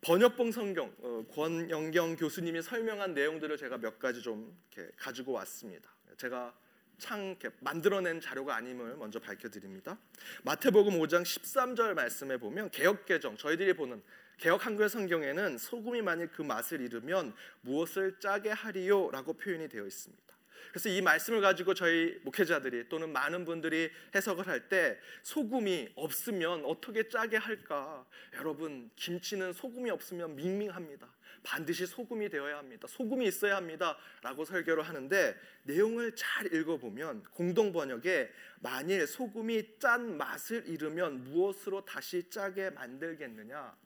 번역본 0.09 0.53
성경 0.53 0.90
어, 1.03 1.23
권영경 1.35 2.16
교수님이 2.16 2.62
설명한 2.62 3.12
내용들을 3.12 3.59
제가 3.59 3.77
몇 3.77 3.99
가지 3.99 4.23
좀 4.23 4.59
이렇게 4.73 4.90
가지고 4.97 5.33
왔습니다. 5.33 5.90
제가 6.16 6.55
창 6.97 7.37
만들어낸 7.61 8.18
자료가 8.18 8.57
아님을 8.57 8.97
먼저 8.97 9.21
밝혀드립니다. 9.21 9.99
마태복음 10.44 10.99
5장 10.99 11.25
13절 11.25 11.92
말씀에 11.92 12.38
보면 12.38 12.71
개혁개정 12.71 13.37
저희들이 13.37 13.75
보는 13.75 14.03
개혁 14.38 14.64
한글 14.64 14.88
성경에는 14.88 15.59
소금이 15.59 16.01
만일 16.01 16.29
그 16.29 16.40
맛을 16.40 16.81
잃으면 16.81 17.35
무엇을 17.61 18.18
짜게 18.18 18.49
하리요라고 18.49 19.35
표현이 19.35 19.68
되어 19.68 19.85
있습니다. 19.85 20.38
그래서 20.71 20.88
이 20.88 21.01
말씀을 21.01 21.40
가지고 21.40 21.75
저희 21.75 22.18
목회자들이 22.23 22.88
또는 22.88 23.11
많은 23.12 23.44
분들이 23.44 23.90
해석을 24.14 24.47
할 24.47 24.68
때 24.68 24.99
소금이 25.23 25.90
없으면 25.94 26.64
어떻게 26.64 27.09
짜게 27.09 27.37
할까? 27.37 28.05
여러분 28.35 28.90
김치는 28.97 29.53
소금이 29.53 29.90
없으면 29.90 30.37
밍밍합니다. 30.37 31.09
반드시 31.42 31.87
소금이 31.87 32.29
되어야 32.29 32.59
합니다. 32.59 32.87
소금이 32.88 33.27
있어야 33.27 33.57
합니다라고 33.57 34.44
설교를 34.44 34.83
하는데 34.83 35.37
내용을 35.62 36.14
잘 36.16 36.53
읽어 36.53 36.77
보면 36.77 37.23
공동 37.33 37.73
번역에 37.73 38.31
만일 38.61 39.07
소금이 39.07 39.79
짠 39.79 40.16
맛을 40.16 40.66
잃으면 40.66 41.25
무엇으로 41.25 41.85
다시 41.85 42.29
짜게 42.29 42.71
만들겠느냐? 42.71 43.77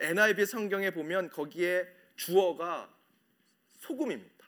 NIV 0.00 0.46
성경에 0.46 0.90
보면 0.90 1.30
거기에 1.30 1.86
주어가 2.16 2.92
소금입니다. 3.78 4.46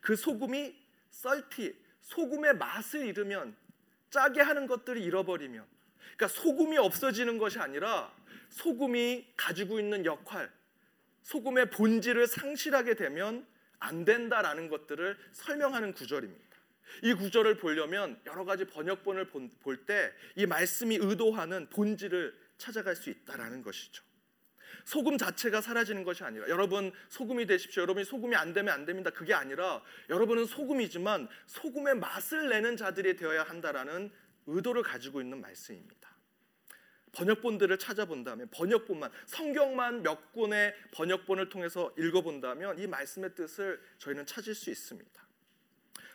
그 0.00 0.16
소금이 0.16 0.83
썰티 1.14 1.74
소금의 2.00 2.56
맛을 2.56 3.06
잃으면 3.06 3.56
짜게 4.10 4.40
하는 4.40 4.66
것들을 4.66 5.00
잃어버리면 5.00 5.64
그러니까 6.16 6.28
소금이 6.28 6.76
없어지는 6.76 7.38
것이 7.38 7.58
아니라 7.58 8.12
소금이 8.50 9.32
가지고 9.36 9.80
있는 9.80 10.04
역할 10.04 10.52
소금의 11.22 11.70
본질을 11.70 12.26
상실하게 12.26 12.94
되면 12.94 13.46
안 13.78 14.04
된다라는 14.04 14.68
것들을 14.68 15.16
설명하는 15.32 15.94
구절입니다. 15.94 16.44
이 17.02 17.14
구절을 17.14 17.56
보려면 17.56 18.20
여러 18.26 18.44
가지 18.44 18.66
번역본을 18.66 19.30
볼 19.30 19.86
때 19.86 20.12
이 20.36 20.46
말씀이 20.46 20.96
의도하는 20.96 21.68
본질을 21.70 22.38
찾아갈 22.58 22.94
수 22.94 23.10
있다라는 23.10 23.62
것이죠. 23.62 24.04
소금 24.84 25.18
자체가 25.18 25.60
사라지는 25.60 26.04
것이 26.04 26.24
아니라 26.24 26.48
여러분 26.48 26.92
소금이 27.08 27.46
되십시오. 27.46 27.82
여러분이 27.82 28.04
소금이 28.04 28.36
안 28.36 28.52
되면 28.52 28.72
안 28.72 28.84
됩니다. 28.84 29.10
그게 29.10 29.34
아니라 29.34 29.82
여러분은 30.10 30.46
소금이지만 30.46 31.28
소금의 31.46 31.96
맛을 31.96 32.48
내는 32.48 32.76
자들이 32.76 33.16
되어야 33.16 33.42
한다라는 33.44 34.10
의도를 34.46 34.82
가지고 34.82 35.20
있는 35.20 35.40
말씀입니다. 35.40 36.14
번역본들을 37.12 37.78
찾아본다면 37.78 38.48
번역본만 38.50 39.10
성경만 39.26 40.02
몇 40.02 40.32
권의 40.32 40.74
번역본을 40.90 41.48
통해서 41.48 41.94
읽어본다면 41.96 42.78
이 42.80 42.86
말씀의 42.86 43.34
뜻을 43.34 43.80
저희는 43.98 44.26
찾을 44.26 44.54
수 44.54 44.70
있습니다. 44.70 45.24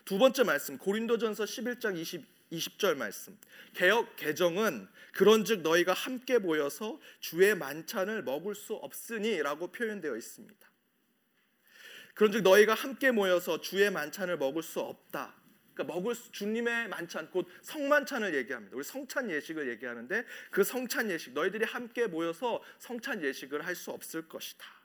두 0.06 0.18
번째 0.18 0.44
말씀 0.44 0.78
고린도전서 0.78 1.46
11장 1.46 1.96
20 2.50 2.78
20절 2.78 2.98
말씀. 2.98 3.38
개혁 3.74 4.16
개정은 4.16 4.88
그런즉 5.14 5.62
너희가 5.62 5.94
함께 5.94 6.38
모여서 6.38 7.00
주의 7.20 7.56
만찬을 7.56 8.24
먹을 8.24 8.56
수 8.56 8.74
없으니라고 8.76 9.72
표현되어 9.72 10.16
있습니다. 10.16 10.70
그런즉 12.16 12.42
너희가 12.44 12.74
함께 12.74 13.12
모여서 13.12 13.62
주의 13.62 13.90
만찬을 13.90 14.38
먹을 14.38 14.62
수 14.64 14.80
없다. 14.80 15.36
그러니까 15.74 15.96
먹을 15.96 16.16
수, 16.16 16.32
주님의 16.32 16.90
만찬 16.90 17.32
곧 17.32 17.48
성만찬을 17.62 18.36
얘기합니다. 18.36 18.76
우리 18.76 18.84
성찬 18.84 19.32
예식을 19.32 19.70
얘기하는데 19.70 20.26
그 20.52 20.64
성찬 20.64 21.10
예식 21.10 21.34
너희들이 21.34 21.64
함께 21.66 22.08
모여서 22.08 22.62
성찬 22.80 23.24
예식을 23.24 23.66
할 23.66 23.76
수 23.76 23.92
없을 23.92 24.28
것이다. 24.28 24.79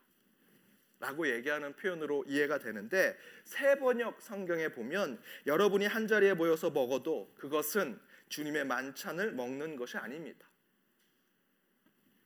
라고 1.05 1.29
얘기하는 1.29 1.75
표현으로 1.75 2.25
이해가 2.27 2.59
되는데 2.59 3.15
새 3.45 3.79
번역 3.79 4.23
성경에 4.23 4.69
보면 4.69 5.21
여러분이 5.47 5.87
한 5.87 6.07
자리에 6.07 6.33
모여서 6.33 6.71
먹어도 6.71 7.31
그것은 7.37 8.01
주님의 8.31 8.65
만찬을 8.65 9.33
먹는 9.33 9.77
것이 9.77 9.99
아닙니다. 9.99 10.49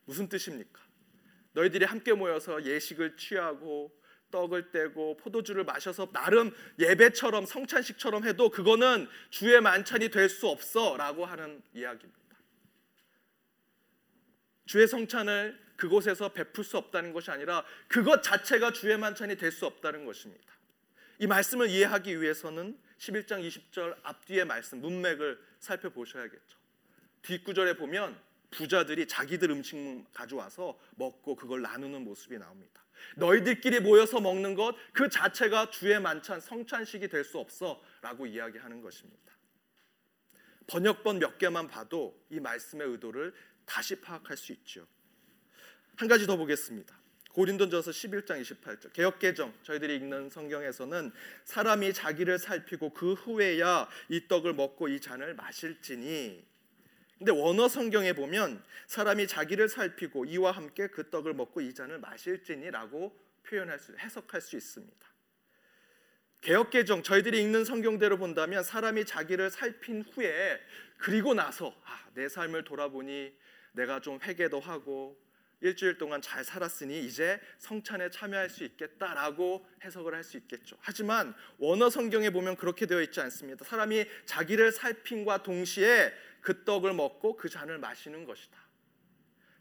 무슨 0.04 0.28
뜻입니까? 0.28 0.80
너희들이 1.54 1.86
함께 1.86 2.12
모여서 2.12 2.64
예식을 2.64 3.16
취하고 3.16 3.92
떡을 4.30 4.70
떼고 4.70 5.16
포도주를 5.16 5.64
마셔서 5.64 6.12
나름 6.12 6.52
예배처럼 6.78 7.46
성찬식처럼 7.46 8.24
해도 8.26 8.48
그거는 8.48 9.08
주의 9.30 9.60
만찬이 9.60 10.10
될 10.10 10.28
수 10.28 10.46
없어라고 10.46 11.24
하는 11.24 11.62
이야기입니다. 11.72 12.18
주의 14.66 14.86
성찬을 14.86 15.67
그곳에서 15.78 16.28
베풀 16.30 16.64
수 16.64 16.76
없다는 16.76 17.12
것이 17.14 17.30
아니라 17.30 17.64
그것 17.86 18.22
자체가 18.22 18.72
주의 18.72 18.98
만찬이 18.98 19.36
될 19.36 19.52
수 19.52 19.64
없다는 19.64 20.04
것입니다. 20.04 20.52
이 21.20 21.26
말씀을 21.26 21.70
이해하기 21.70 22.20
위해서는 22.20 22.78
11장 22.98 23.46
20절 23.48 23.96
앞뒤의 24.02 24.44
말씀 24.44 24.80
문맥을 24.80 25.40
살펴보셔야겠죠. 25.60 26.58
뒷구절에 27.22 27.76
보면 27.76 28.20
부자들이 28.50 29.06
자기들 29.06 29.50
음식 29.50 29.76
가져와서 30.12 30.78
먹고 30.96 31.36
그걸 31.36 31.62
나누는 31.62 32.02
모습이 32.04 32.38
나옵니다. 32.38 32.82
너희들끼리 33.16 33.80
모여서 33.80 34.20
먹는 34.20 34.54
것 34.54 34.74
그 34.92 35.08
자체가 35.08 35.70
주의 35.70 35.98
만찬 36.00 36.40
성찬식이 36.40 37.08
될 37.08 37.24
수 37.24 37.38
없어라고 37.38 38.26
이야기하는 38.26 38.80
것입니다. 38.80 39.32
번역본 40.66 41.20
몇 41.20 41.38
개만 41.38 41.68
봐도 41.68 42.20
이 42.30 42.40
말씀의 42.40 42.88
의도를 42.88 43.32
다시 43.64 44.00
파악할 44.00 44.36
수 44.36 44.52
있죠. 44.52 44.86
한 45.98 46.06
가지 46.06 46.28
더 46.28 46.36
보겠습니다. 46.36 46.96
고린도전서 47.32 47.90
11장 47.90 48.40
28절 48.40 48.92
개역 48.92 49.18
개정 49.18 49.52
저희들이 49.64 49.96
읽는 49.96 50.30
성경에서는 50.30 51.10
사람이 51.44 51.92
자기를 51.92 52.38
살피고 52.38 52.94
그 52.94 53.14
후에야 53.14 53.88
이 54.08 54.28
떡을 54.28 54.54
먹고 54.54 54.86
이 54.86 55.00
잔을 55.00 55.34
마실지니 55.34 56.46
근데 57.18 57.32
원어 57.32 57.66
성경에 57.66 58.12
보면 58.12 58.62
사람이 58.86 59.26
자기를 59.26 59.68
살피고 59.68 60.24
이와 60.26 60.52
함께 60.52 60.86
그 60.86 61.10
떡을 61.10 61.34
먹고 61.34 61.60
이 61.62 61.74
잔을 61.74 61.98
마실지니라고 61.98 63.12
표현할 63.42 63.80
수 63.80 63.92
해석할 63.98 64.40
수 64.40 64.56
있습니다. 64.56 65.08
개역 66.42 66.70
개정 66.70 67.02
저희들이 67.02 67.40
읽는 67.42 67.64
성경대로 67.64 68.18
본다면 68.18 68.62
사람이 68.62 69.04
자기를 69.04 69.50
살핀 69.50 70.04
후에 70.12 70.60
그리고 70.96 71.34
나서 71.34 71.74
아, 71.84 72.06
내 72.14 72.28
삶을 72.28 72.62
돌아보니 72.62 73.36
내가 73.72 74.00
좀 74.00 74.20
회개도 74.22 74.60
하고 74.60 75.27
일주일 75.60 75.98
동안 75.98 76.22
잘 76.22 76.44
살았으니 76.44 77.04
이제 77.04 77.40
성찬에 77.58 78.10
참여할 78.10 78.48
수 78.48 78.64
있겠다라고 78.64 79.66
해석을 79.84 80.14
할 80.14 80.22
수 80.22 80.36
있겠죠. 80.36 80.76
하지만 80.80 81.34
원어 81.58 81.88
성경에 81.90 82.30
보면 82.30 82.56
그렇게 82.56 82.86
되어 82.86 83.00
있지 83.00 83.20
않습니다. 83.20 83.64
사람이 83.64 84.04
자기를 84.26 84.72
살핀과 84.72 85.42
동시에 85.42 86.12
그 86.40 86.64
떡을 86.64 86.92
먹고 86.92 87.36
그 87.36 87.48
잔을 87.48 87.78
마시는 87.78 88.24
것이다. 88.24 88.58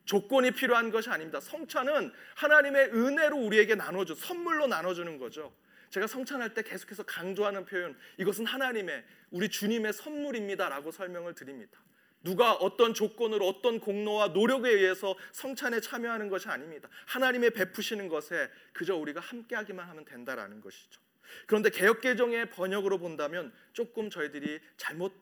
조건이 0.05 0.51
필요한 0.51 0.91
것이 0.91 1.09
아닙니다. 1.09 1.39
성찬은 1.39 2.11
하나님의 2.35 2.93
은혜로 2.93 3.37
우리에게 3.37 3.75
나눠줘 3.75 4.15
선물로 4.15 4.67
나눠주는 4.67 5.17
거죠. 5.17 5.53
제가 5.89 6.07
성찬할 6.07 6.53
때 6.53 6.63
계속해서 6.63 7.03
강조하는 7.03 7.65
표현 7.65 7.97
이것은 8.17 8.45
하나님의 8.45 9.05
우리 9.31 9.49
주님의 9.49 9.93
선물입니다라고 9.93 10.91
설명을 10.91 11.33
드립니다. 11.33 11.79
누가 12.27 12.51
어떤 12.51 12.93
조건으로 12.93 13.47
어떤 13.47 13.79
공로와 13.79 14.27
노력에 14.29 14.69
의해서 14.69 15.15
성찬에 15.31 15.79
참여하는 15.79 16.27
것이 16.27 16.49
아닙니다. 16.49 16.89
하나님의 17.05 17.51
베푸시는 17.51 18.09
것에 18.09 18.51
그저 18.73 18.97
우리가 18.97 19.21
함께하기만 19.21 19.87
하면 19.87 20.03
된다라는 20.03 20.59
것이죠. 20.59 20.99
그런데 21.45 21.69
개혁 21.69 22.01
개정의 22.01 22.49
번역으로 22.49 22.97
본다면 22.97 23.53
조금 23.71 24.09
저희들이 24.09 24.59
잘못 24.75 25.13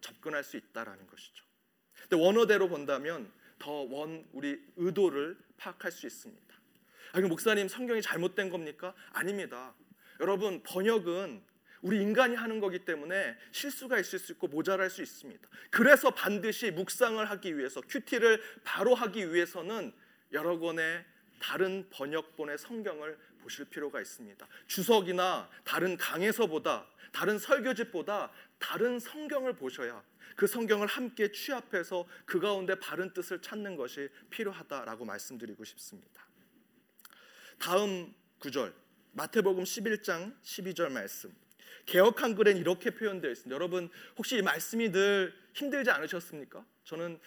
접근할 0.00 0.42
수 0.42 0.56
있다라는 0.56 1.06
것이죠. 1.06 1.44
근데 2.08 2.16
원어대로 2.16 2.68
본다면 2.68 3.30
더 3.58 3.84
원 3.84 4.26
우리 4.32 4.58
의도를 4.76 5.36
파악할 5.58 5.92
수 5.92 6.06
있습니다. 6.06 6.54
아, 7.12 7.20
목사님 7.20 7.68
성경이 7.68 8.00
잘못된 8.00 8.48
겁니까? 8.48 8.94
아닙니다. 9.12 9.74
여러분 10.20 10.62
번역은 10.62 11.42
우리 11.84 12.00
인간이 12.00 12.34
하는 12.34 12.60
거기 12.60 12.78
때문에 12.78 13.36
실수가 13.52 13.98
있을 13.98 14.18
수 14.18 14.32
있고 14.32 14.48
모자랄 14.48 14.88
수 14.88 15.02
있습니다. 15.02 15.46
그래서 15.70 16.10
반드시 16.10 16.70
묵상을 16.70 17.22
하기 17.22 17.58
위해서 17.58 17.82
큐티를 17.82 18.42
바로 18.64 18.94
하기 18.94 19.34
위해서는 19.34 19.92
여러 20.32 20.58
권의 20.58 21.04
다른 21.38 21.86
번역본의 21.90 22.56
성경을 22.56 23.18
보실 23.42 23.66
필요가 23.66 24.00
있습니다. 24.00 24.48
주석이나 24.66 25.50
다른 25.62 25.98
강에서보다 25.98 26.86
다른 27.12 27.38
설교집보다 27.38 28.32
다른 28.58 28.98
성경을 28.98 29.54
보셔야 29.54 30.02
그 30.36 30.46
성경을 30.46 30.86
함께 30.86 31.30
취합해서 31.32 32.08
그 32.24 32.40
가운데 32.40 32.76
바른 32.76 33.12
뜻을 33.12 33.42
찾는 33.42 33.76
것이 33.76 34.08
필요하다라고 34.30 35.04
말씀드리고 35.04 35.62
싶습니다. 35.64 36.26
다음 37.58 38.14
구절 38.38 38.74
마태복음 39.12 39.64
11장 39.64 40.34
12절 40.42 40.90
말씀. 40.90 41.43
개혁 41.86 42.22
한글엔 42.22 42.56
이렇게 42.56 42.90
표현되어 42.90 43.30
있습니다. 43.30 43.54
여러분 43.54 43.90
혹시 44.16 44.38
이 44.38 44.42
말씀이 44.42 44.90
늘 44.90 45.34
힘들지 45.52 45.90
않으셨습니까? 45.90 46.64
저는 46.84 47.18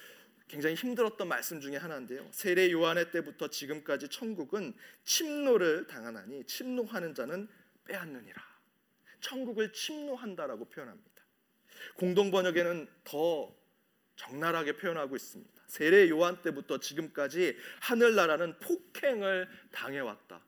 굉장히 0.47 0.75
힘들었던 0.75 1.27
말씀 1.27 1.59
중에 1.59 1.75
하나인데요. 1.75 2.25
세례 2.31 2.71
요한의 2.71 3.11
때부터 3.11 3.49
지금까지 3.49 4.07
천국은 4.09 4.73
침노를 5.03 5.87
당하나니 5.87 6.45
침노하는 6.45 7.13
자는 7.13 7.47
빼앗느니라. 7.85 8.41
천국을 9.19 9.73
침노한다라고 9.73 10.65
표현합니다. 10.69 11.23
공동 11.95 12.31
번역에는 12.31 12.87
더 13.03 13.53
적나라하게 14.15 14.77
표현하고 14.77 15.15
있습니다. 15.15 15.63
세례 15.67 16.09
요한 16.09 16.41
때부터 16.41 16.79
지금까지 16.79 17.57
하늘나라는 17.81 18.57
폭행을 18.59 19.47
당해왔다. 19.71 20.43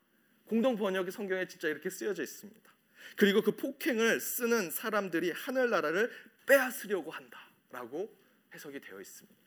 공동 0.46 0.78
번역의 0.78 1.12
성경에 1.12 1.48
진짜 1.48 1.68
이렇게 1.68 1.90
쓰여져 1.90 2.24
있습니다. 2.24 2.69
그리고 3.16 3.42
그 3.42 3.52
폭행을 3.56 4.20
쓰는 4.20 4.72
사람들이 4.72 5.32
하늘나라를 5.32 6.12
빼앗으려고 6.46 7.12
한다라고 7.12 8.18
해석이 8.54 8.80
되어 8.80 9.00
있습니다. 9.00 9.40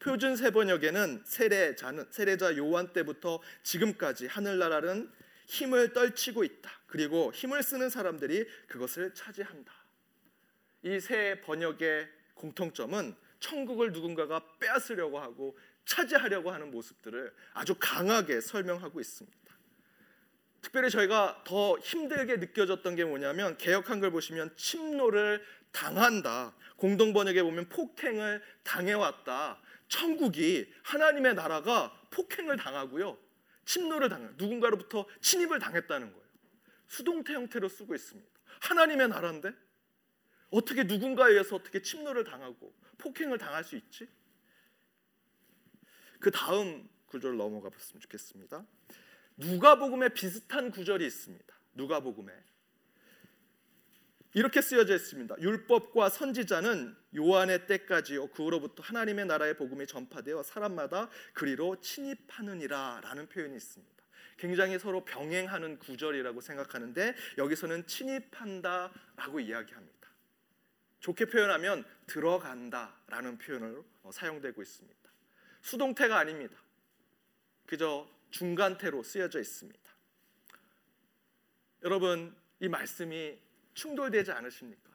표준 0.00 0.36
세번역에는 0.36 1.22
세례자는 1.24 2.06
세례자 2.10 2.56
요한 2.56 2.92
때부터 2.92 3.40
지금까지 3.62 4.26
하늘나라는 4.26 5.10
힘을 5.46 5.92
떨치고 5.92 6.44
있다. 6.44 6.70
그리고 6.86 7.32
힘을 7.32 7.62
쓰는 7.62 7.90
사람들이 7.90 8.46
그것을 8.68 9.14
차지한다. 9.14 9.72
이 10.84 11.00
세 11.00 11.40
번역의 11.40 12.08
공통점은 12.34 13.16
천국을 13.40 13.92
누군가가 13.92 14.40
빼앗으려고 14.58 15.18
하고 15.18 15.58
차지하려고 15.84 16.50
하는 16.52 16.70
모습들을 16.70 17.34
아주 17.54 17.74
강하게 17.78 18.40
설명하고 18.40 19.00
있습니다. 19.00 19.47
특별히 20.60 20.90
저희가 20.90 21.42
더 21.44 21.78
힘들게 21.78 22.36
느껴졌던 22.36 22.96
게 22.96 23.04
뭐냐면 23.04 23.56
개혁 23.58 23.90
한글 23.90 24.10
보시면 24.10 24.56
침노를 24.56 25.44
당한다. 25.72 26.54
공동 26.76 27.12
번역에 27.12 27.42
보면 27.42 27.68
폭행을 27.68 28.42
당해왔다. 28.64 29.60
천국이 29.88 30.72
하나님의 30.82 31.34
나라가 31.34 31.92
폭행을 32.10 32.56
당하고요. 32.56 33.18
침노를 33.64 34.08
당 34.08 34.34
누군가로부터 34.36 35.06
침입을 35.20 35.58
당했다는 35.58 36.12
거예요. 36.12 36.28
수동태 36.86 37.34
형태로 37.34 37.68
쓰고 37.68 37.94
있습니다. 37.94 38.28
하나님의 38.60 39.08
나라인데 39.08 39.52
어떻게 40.50 40.84
누군가에 40.84 41.32
의해서 41.32 41.56
어떻게 41.56 41.82
침노를 41.82 42.24
당하고 42.24 42.74
폭행을 42.96 43.38
당할 43.38 43.62
수 43.62 43.76
있지? 43.76 44.08
그 46.18 46.30
다음 46.30 46.88
구절 47.06 47.36
넘어가 47.36 47.68
봤으면 47.70 48.00
좋겠습니다. 48.00 48.66
누가복음에 49.38 50.10
비슷한 50.10 50.70
구절이 50.70 51.06
있습니다. 51.06 51.54
누가복음에 51.74 52.32
이렇게 54.34 54.60
쓰여져 54.60 54.94
있습니다. 54.94 55.36
율법과 55.40 56.10
선지자는 56.10 56.94
요한의 57.16 57.66
때까지요. 57.66 58.28
그 58.28 58.44
후로부터 58.44 58.82
하나님의 58.82 59.26
나라의 59.26 59.56
복음이 59.56 59.86
전파되어 59.86 60.42
사람마다 60.42 61.08
그리로 61.32 61.80
침입하느니라라는 61.80 63.28
표현이 63.28 63.56
있습니다. 63.56 64.04
굉장히 64.36 64.78
서로 64.78 65.04
병행하는 65.04 65.78
구절이라고 65.78 66.40
생각하는데 66.40 67.14
여기서는 67.38 67.86
침입한다라고 67.86 69.40
이야기합니다. 69.40 70.08
좋게 71.00 71.26
표현하면 71.26 71.84
들어간다라는 72.06 73.38
표현으로 73.38 73.84
사용되고 74.12 74.60
있습니다. 74.60 74.98
수동태가 75.62 76.16
아닙니다. 76.18 76.56
그저 77.66 78.08
중간태로 78.30 79.02
쓰여져 79.02 79.40
있습니다. 79.40 79.80
여러분 81.84 82.34
이 82.60 82.68
말씀이 82.68 83.38
충돌되지 83.74 84.32
않으십니까? 84.32 84.90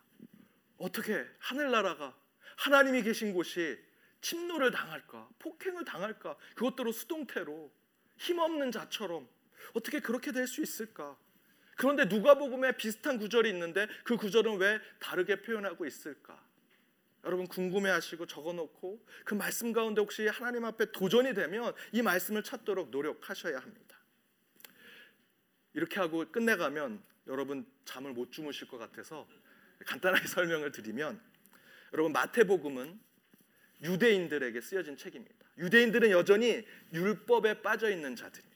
어떻게 0.77 1.25
하늘나라가 1.39 2.15
하나님이 2.57 3.03
계신 3.03 3.33
곳이 3.33 3.79
침노를 4.21 4.71
당할까? 4.71 5.29
폭행을 5.39 5.85
당할까? 5.85 6.37
그것대로 6.55 6.91
수동태로 6.91 7.71
힘없는 8.17 8.71
자처럼 8.71 9.27
어떻게 9.73 9.99
그렇게 9.99 10.31
될 10.31 10.47
수 10.47 10.61
있을까? 10.61 11.17
그런데 11.75 12.05
누가복음에 12.05 12.77
비슷한 12.77 13.17
구절이 13.17 13.49
있는데 13.49 13.87
그 14.03 14.15
구절은 14.15 14.57
왜 14.57 14.79
다르게 14.99 15.41
표현하고 15.41 15.85
있을까? 15.85 16.39
여러분 17.25 17.47
궁금해하시고 17.47 18.25
적어놓고 18.25 19.05
그 19.23 19.33
말씀 19.33 19.71
가운데 19.71 20.01
혹시 20.01 20.27
하나님 20.27 20.65
앞에 20.65 20.91
도전이 20.91 21.33
되면 21.33 21.73
이 21.91 22.01
말씀을 22.01 22.43
찾도록 22.43 22.89
노력하셔야 22.89 23.59
합니다. 23.59 23.97
이렇게 25.73 25.99
하고 25.99 26.25
끝내가면 26.31 27.01
여러분 27.27 27.65
잠을 27.85 28.13
못 28.13 28.31
주무실 28.31 28.67
것 28.67 28.77
같아서 28.77 29.27
간단하게 29.85 30.27
설명을 30.27 30.71
드리면 30.71 31.19
여러분 31.93 32.11
마태복음은 32.11 32.99
유대인들에게 33.81 34.59
쓰여진 34.61 34.97
책입니다. 34.97 35.47
유대인들은 35.57 36.09
여전히 36.11 36.65
율법에 36.93 37.61
빠져 37.61 37.89
있는 37.89 38.15
자들입니다. 38.15 38.53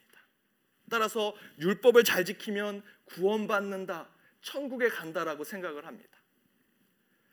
따라서 0.89 1.35
율법을 1.59 2.03
잘 2.03 2.23
지키면 2.23 2.81
구원받는다, 3.05 4.09
천국에 4.41 4.87
간다라고 4.89 5.43
생각을 5.43 5.85
합니다. 5.85 6.16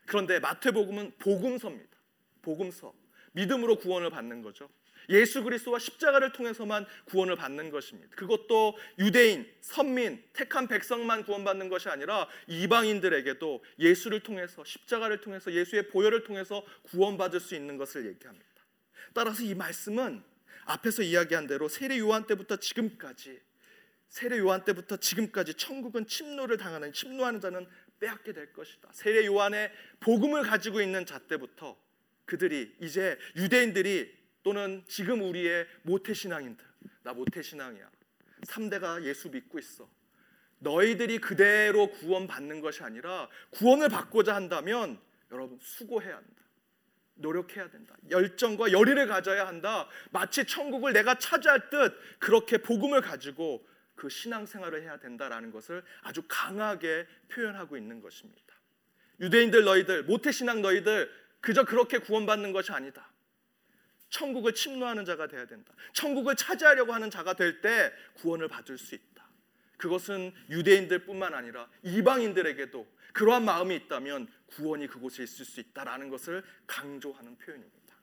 그런데 0.05 0.39
마태복음은 0.39 1.13
복음서입니다. 1.19 1.97
복음서. 2.41 2.93
믿음으로 3.33 3.77
구원을 3.77 4.09
받는 4.09 4.41
거죠. 4.41 4.69
예수 5.09 5.43
그리스도와 5.43 5.79
십자가를 5.79 6.31
통해서만 6.31 6.85
구원을 7.05 7.35
받는 7.35 7.69
것입니다. 7.69 8.15
그것도 8.15 8.77
유대인, 8.99 9.47
선민, 9.61 10.23
택한 10.33 10.67
백성만 10.67 11.23
구원받는 11.23 11.69
것이 11.69 11.89
아니라 11.89 12.27
이방인들에게도 12.47 13.63
예수를 13.79 14.21
통해서 14.21 14.63
십자가를 14.63 15.21
통해서 15.21 15.51
예수의 15.51 15.89
보혈을 15.89 16.23
통해서 16.23 16.65
구원받을 16.83 17.39
수 17.39 17.55
있는 17.55 17.77
것을 17.77 18.07
얘기합니다. 18.07 18.45
따라서 19.13 19.43
이 19.43 19.53
말씀은 19.53 20.23
앞에서 20.65 21.03
이야기한 21.03 21.47
대로 21.47 21.67
세례 21.67 21.99
요한 21.99 22.25
때부터 22.25 22.57
지금까지 22.57 23.39
세례 24.09 24.39
요한 24.39 24.63
때부터 24.63 24.97
지금까지 24.97 25.55
천국은 25.55 26.07
침노를 26.07 26.57
당하는 26.57 26.93
침노하는 26.93 27.41
자는 27.41 27.67
빼앗게 28.05 28.33
될 28.33 28.53
것이다. 28.53 28.89
세례 28.91 29.25
요한의 29.25 29.71
복음을 29.99 30.43
가지고 30.43 30.81
있는 30.81 31.05
자 31.05 31.17
때부터 31.19 31.77
그들이 32.25 32.75
이제 32.79 33.17
유대인들이 33.35 34.15
또는 34.43 34.83
지금 34.87 35.21
우리의 35.21 35.65
모태 35.81 36.13
신앙인들 36.13 36.63
나 37.03 37.13
모태 37.13 37.41
신앙이야. 37.41 37.89
3대가 38.45 39.03
예수 39.03 39.29
믿고 39.29 39.57
있어. 39.57 39.89
너희들이 40.59 41.19
그대로 41.19 41.89
구원받는 41.89 42.61
것이 42.61 42.83
아니라 42.83 43.27
구원을 43.51 43.89
받고자 43.89 44.35
한다면 44.35 44.99
여러분 45.31 45.57
수고해야 45.59 46.15
한다. 46.15 46.43
노력해야 47.15 47.69
된다. 47.69 47.95
열정과 48.09 48.71
열의를 48.71 49.07
가져야 49.07 49.47
한다. 49.47 49.87
마치 50.11 50.45
천국을 50.45 50.93
내가 50.93 51.17
차지할 51.17 51.69
듯 51.69 51.97
그렇게 52.19 52.57
복음을 52.57 53.01
가지고 53.01 53.65
그 53.95 54.09
신앙생활을 54.09 54.81
해야 54.83 54.97
된다라는 54.97 55.51
것을 55.51 55.83
아주 56.01 56.23
강하게 56.27 57.07
표현하고 57.29 57.77
있는 57.77 58.01
것입니다. 58.01 58.55
유대인들 59.19 59.63
너희들 59.63 60.03
모태 60.03 60.31
신앙 60.31 60.61
너희들 60.61 61.09
그저 61.39 61.63
그렇게 61.63 61.97
구원받는 61.99 62.51
것이 62.51 62.71
아니다. 62.71 63.09
천국을 64.09 64.53
침노하는 64.53 65.05
자가 65.05 65.27
되어야 65.27 65.45
된다. 65.45 65.73
천국을 65.93 66.35
차지하려고 66.35 66.93
하는 66.93 67.09
자가 67.09 67.33
될 67.33 67.61
때 67.61 67.93
구원을 68.15 68.47
받을 68.47 68.77
수 68.77 68.95
있다. 68.95 69.27
그것은 69.77 70.33
유대인들뿐만 70.49 71.33
아니라 71.33 71.69
이방인들에게도 71.83 72.95
그러한 73.13 73.45
마음이 73.45 73.75
있다면 73.75 74.27
구원이 74.47 74.87
그곳에 74.87 75.23
있을 75.23 75.45
수 75.45 75.59
있다라는 75.59 76.09
것을 76.09 76.43
강조하는 76.67 77.37
표현입니다. 77.37 77.95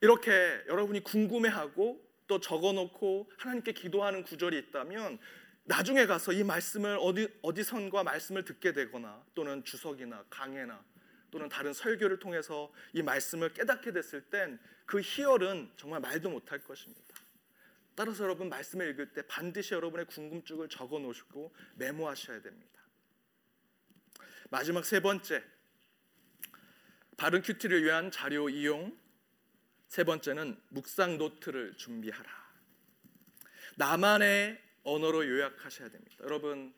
이렇게 0.00 0.62
여러분이 0.68 1.00
궁금해하고 1.04 2.05
또 2.26 2.40
적어놓고 2.40 3.30
하나님께 3.38 3.72
기도하는 3.72 4.22
구절이 4.22 4.58
있다면 4.58 5.18
나중에 5.64 6.06
가서 6.06 6.32
이 6.32 6.44
말씀을 6.44 6.98
어디 7.00 7.28
어디선가 7.42 8.04
말씀을 8.04 8.44
듣게 8.44 8.72
되거나 8.72 9.24
또는 9.34 9.64
주석이나 9.64 10.24
강해나 10.30 10.84
또는 11.30 11.48
다른 11.48 11.72
설교를 11.72 12.18
통해서 12.18 12.72
이 12.92 13.02
말씀을 13.02 13.52
깨닫게 13.52 13.92
됐을 13.92 14.22
땐 14.22 14.58
그 14.86 15.00
희열은 15.00 15.72
정말 15.76 16.00
말도 16.00 16.30
못할 16.30 16.60
것입니다. 16.60 17.02
따라서 17.94 18.24
여러분 18.24 18.48
말씀을 18.48 18.88
읽을 18.90 19.12
때 19.12 19.22
반드시 19.26 19.74
여러분의 19.74 20.06
궁금증을 20.06 20.68
적어 20.68 20.98
놓으시고 20.98 21.54
메모하셔야 21.74 22.40
됩니다. 22.40 22.80
마지막 24.48 24.84
세 24.84 25.00
번째 25.00 25.42
바른 27.16 27.42
큐티를 27.42 27.82
위한 27.82 28.10
자료 28.10 28.48
이용 28.48 28.96
세 29.88 30.04
번째는 30.04 30.60
묵상 30.70 31.18
노트를 31.18 31.76
준비하라. 31.76 32.28
나만의 33.76 34.60
언어로 34.82 35.26
요약하셔야 35.28 35.88
됩니다. 35.88 36.16
여러분 36.22 36.74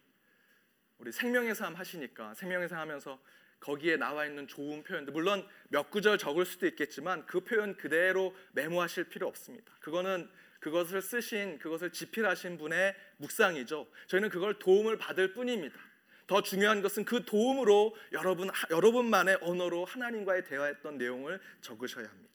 우리 0.99 1.13
생명의 1.13 1.55
삶 1.55 1.75
하시니까 1.75 2.35
생명의 2.35 2.69
삶 2.69 2.81
하면서 2.81 3.21
거기에 3.61 3.97
나와 3.97 4.27
있는 4.27 4.47
좋은 4.47 4.83
표현들 4.83 5.13
물론 5.13 5.47
몇 5.69 5.91
구절 5.91 6.19
적을 6.19 6.45
수도 6.45 6.67
있겠지만 6.67 7.27
그 7.27 7.41
표현 7.41 7.77
그대로 7.77 8.35
메모하실 8.53 9.05
필요 9.09 9.27
없습니다. 9.27 9.73
그거는 9.81 10.29
그것을 10.61 11.03
쓰신 11.03 11.59
그것을 11.59 11.93
집필하신 11.93 12.59
분의 12.59 12.95
묵상이죠. 13.19 13.87
저희는 14.07 14.29
그걸 14.29 14.59
도움을 14.59 14.99
받을 14.99 15.35
뿐입니다. 15.35 15.79
더 16.27 16.43
중요한 16.43 16.83
것은 16.83 17.05
그 17.05 17.25
도움으로 17.25 17.97
여러분 18.13 18.51
여러분만의 18.71 19.39
언어로 19.41 19.85
하나님과의 19.87 20.45
대화했던 20.45 20.99
내용을 20.99 21.41
적으셔야 21.63 22.07
합니다. 22.07 22.28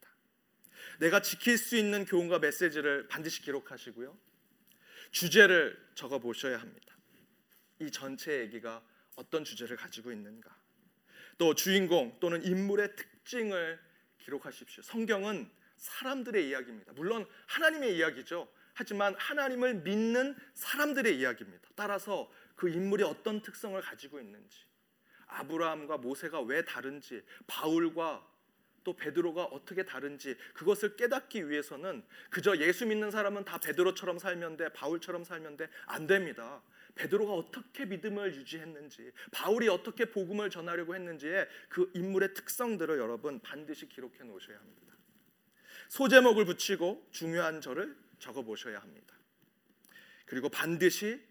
내가 0.99 1.21
지킬 1.21 1.57
수 1.57 1.75
있는 1.75 2.05
교훈과 2.05 2.39
메시지를 2.39 3.07
반드시 3.07 3.41
기록하시고요. 3.41 4.17
주제를 5.11 5.77
적어 5.95 6.19
보셔야 6.19 6.59
합니다. 6.59 6.97
이 7.79 7.91
전체 7.91 8.39
얘기가 8.39 8.83
어떤 9.15 9.43
주제를 9.43 9.77
가지고 9.77 10.11
있는가? 10.11 10.55
또 11.37 11.53
주인공 11.55 12.17
또는 12.19 12.43
인물의 12.43 12.95
특징을 12.95 13.79
기록하십시오. 14.19 14.83
성경은 14.83 15.49
사람들의 15.77 16.47
이야기입니다. 16.47 16.93
물론 16.93 17.27
하나님의 17.47 17.95
이야기죠. 17.97 18.47
하지만 18.73 19.13
하나님을 19.15 19.75
믿는 19.75 20.35
사람들의 20.53 21.19
이야기입니다. 21.19 21.69
따라서 21.75 22.31
그 22.55 22.69
인물이 22.69 23.03
어떤 23.03 23.41
특성을 23.41 23.79
가지고 23.81 24.19
있는지, 24.19 24.57
아브라함과 25.27 25.97
모세가 25.97 26.41
왜 26.41 26.63
다른지, 26.63 27.23
바울과 27.47 28.25
또 28.83 28.95
베드로가 28.95 29.45
어떻게 29.45 29.83
다른지 29.83 30.35
그것을 30.53 30.95
깨닫기 30.95 31.49
위해서는 31.49 32.03
그저 32.29 32.57
예수 32.57 32.85
믿는 32.85 33.11
사람은 33.11 33.45
다 33.45 33.57
베드로처럼 33.59 34.19
살면 34.19 34.57
돼, 34.57 34.69
바울처럼 34.73 35.23
살면 35.23 35.57
돼, 35.57 35.69
안 35.85 36.07
됩니다. 36.07 36.61
베드로가 36.95 37.33
어떻게 37.33 37.85
믿음을 37.85 38.35
유지했는지, 38.35 39.11
바울이 39.31 39.67
어떻게 39.67 40.05
복음을 40.05 40.49
전하려고 40.49 40.93
했는지의 40.95 41.47
그 41.69 41.91
인물의 41.95 42.33
특성들을 42.33 42.97
여러분 42.99 43.39
반드시 43.39 43.89
기록해 43.89 44.23
놓으셔야 44.23 44.57
합니다. 44.57 44.93
소제목을 45.89 46.45
붙이고 46.45 47.07
중요한 47.11 47.61
절을 47.61 47.95
적어 48.19 48.43
보셔야 48.43 48.79
합니다. 48.79 49.15
그리고 50.25 50.49
반드시 50.49 51.21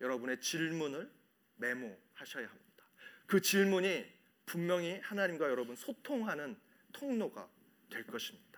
여러분의 0.00 0.40
질문을 0.40 1.10
메모하셔야 1.56 2.48
합니다. 2.48 2.84
그 3.26 3.40
질문이 3.40 4.06
분명히 4.46 4.98
하나님과 5.00 5.50
여러분 5.50 5.76
소통하는 5.76 6.56
통로가 6.92 7.48
될 7.90 8.06
것입니다. 8.06 8.48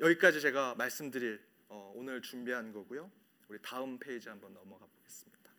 여기까지 0.00 0.40
제가 0.40 0.74
말씀드릴 0.74 1.40
어, 1.68 1.92
오늘 1.94 2.20
준비한 2.20 2.72
거고요. 2.72 3.10
우리 3.48 3.58
다음 3.62 3.98
페이지 3.98 4.28
한번 4.28 4.52
넘어가 4.52 4.86
보겠습니다. 4.86 5.50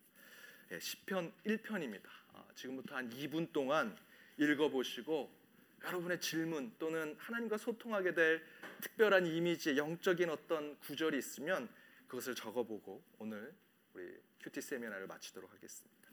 예, 0.72 0.80
시편 0.80 1.32
1편입니다. 1.46 2.06
아, 2.32 2.46
지금부터 2.54 2.96
한 2.96 3.08
2분 3.10 3.52
동안 3.52 3.96
읽어보시고 4.36 5.32
여러분의 5.84 6.20
질문 6.20 6.74
또는 6.78 7.14
하나님과 7.18 7.58
소통하게 7.58 8.14
될 8.14 8.44
특별한 8.80 9.26
이미지, 9.26 9.76
영적인 9.76 10.30
어떤 10.30 10.78
구절이 10.80 11.16
있으면 11.18 11.68
그것을 12.06 12.34
적어보고 12.34 13.02
오늘 13.18 13.54
우리 13.92 14.20
큐티 14.40 14.60
세미나를 14.60 15.06
마치도록 15.06 15.52
하겠습니다. 15.52 16.03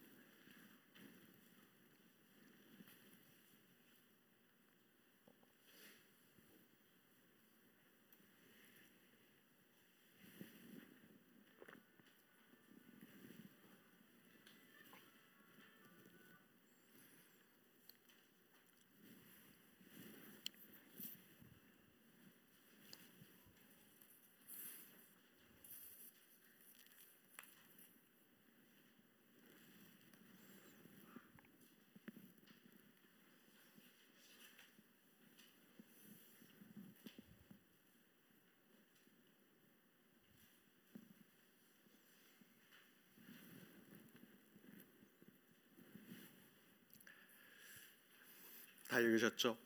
다 48.91 48.99
읽으셨죠? 48.99 49.57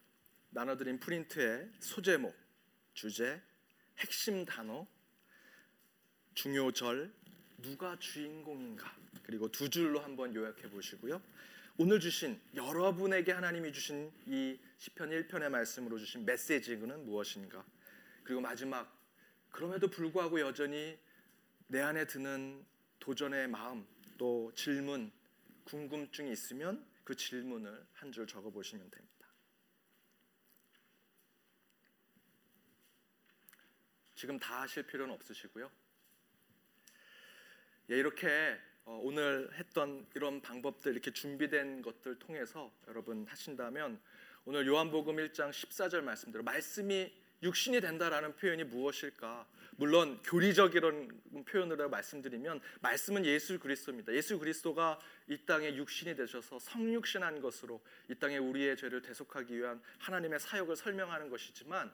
나눠드린 0.52 1.00
프린트의 1.00 1.72
소제목, 1.80 2.32
주제, 2.94 3.42
핵심 3.98 4.46
단어, 4.46 4.86
중요 6.36 6.72
절, 6.72 7.12
누가 7.58 7.98
주인공인가 7.98 8.96
그리고 9.24 9.50
두 9.50 9.68
줄로 9.68 10.00
한번 10.00 10.36
요약해 10.36 10.70
보시고요. 10.70 11.20
오늘 11.80 12.00
주신 12.00 12.40
여러분에게 12.54 13.32
하나님이 13.32 13.74
주신 13.74 14.12
이 14.28 14.60
시편 14.78 15.10
1편의 15.10 15.50
말씀으로 15.50 15.98
주신 15.98 16.24
메시지는 16.24 17.04
무엇인가? 17.08 17.66
그리고 18.24 18.42
마지막 18.42 18.96
그럼에도 19.50 19.88
불구하고 19.88 20.40
여전히 20.40 21.00
내 21.66 21.82
안에 21.82 22.06
드는 22.06 22.64
도전의 23.00 23.48
마음 23.48 23.88
또 24.20 24.52
질문 24.54 25.12
궁금증이 25.64 26.32
있으면 26.32 26.86
그 27.04 27.16
질문을 27.16 27.88
한 27.94 28.12
줄 28.12 28.28
적어 28.28 28.52
보시면 28.52 28.88
됩니다. 28.92 29.15
지금 34.26 34.40
다 34.40 34.64
하실 34.64 34.82
필요는 34.82 35.14
없으시고요. 35.14 35.70
예, 37.92 37.96
이렇게 37.96 38.58
어, 38.86 39.00
오늘 39.04 39.52
했던 39.54 40.08
이런 40.16 40.42
방법들 40.42 40.94
이렇게 40.94 41.12
준비된 41.12 41.84
것들 41.84 42.18
통해서 42.18 42.74
여러분 42.88 43.28
하신다면 43.28 44.02
오늘 44.46 44.66
요한복음 44.66 45.18
1장 45.18 45.52
14절 45.52 46.02
말씀대로 46.02 46.44
말씀이 46.44 47.14
육신이 47.44 47.82
된다라는 47.82 48.36
표현이 48.36 48.64
무엇일까? 48.64 49.48
물론 49.76 50.20
교리적이런 50.24 51.22
표현으로 51.46 51.88
말씀드리면 51.90 52.62
말씀은 52.82 53.26
예수 53.26 53.60
그리스도입니다. 53.60 54.12
예수 54.14 54.40
그리스도가 54.40 54.98
이 55.28 55.38
땅에 55.46 55.76
육신이 55.76 56.16
되셔서 56.16 56.58
성육신한 56.58 57.42
것으로 57.42 57.80
이 58.10 58.16
땅에 58.16 58.40
우리의 58.40 58.76
죄를 58.76 59.04
대속하기 59.04 59.56
위한 59.56 59.80
하나님의 60.00 60.40
사역을 60.40 60.76
설명하는 60.76 61.30
것이지만 61.30 61.94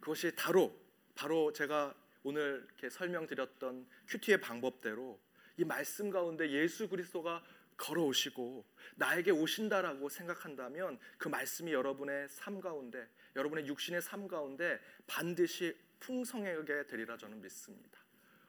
그것이 0.00 0.34
바로 0.34 0.85
바로 1.16 1.52
제가 1.52 1.94
오늘 2.22 2.62
이렇게 2.66 2.90
설명드렸던 2.90 3.88
큐티의 4.06 4.40
방법대로 4.40 5.18
이 5.56 5.64
말씀 5.64 6.10
가운데 6.10 6.50
예수 6.50 6.88
그리스도가 6.88 7.42
걸어오시고 7.78 8.64
나에게 8.96 9.30
오신다라고 9.30 10.08
생각한다면 10.08 10.98
그 11.18 11.28
말씀이 11.28 11.72
여러분의 11.72 12.28
삶 12.28 12.60
가운데 12.60 13.08
여러분의 13.34 13.66
육신의 13.66 14.02
삶 14.02 14.28
가운데 14.28 14.78
반드시 15.06 15.76
풍성하게 16.00 16.86
되리라 16.86 17.16
저는 17.16 17.40
믿습니다. 17.40 17.98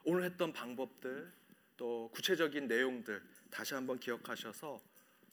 오늘 0.04 0.24
했던 0.24 0.52
방법들 0.54 1.32
또 1.78 2.10
구체적인 2.14 2.68
내용들 2.68 3.22
다시 3.50 3.74
한번 3.74 4.00
기억하셔서 4.00 4.82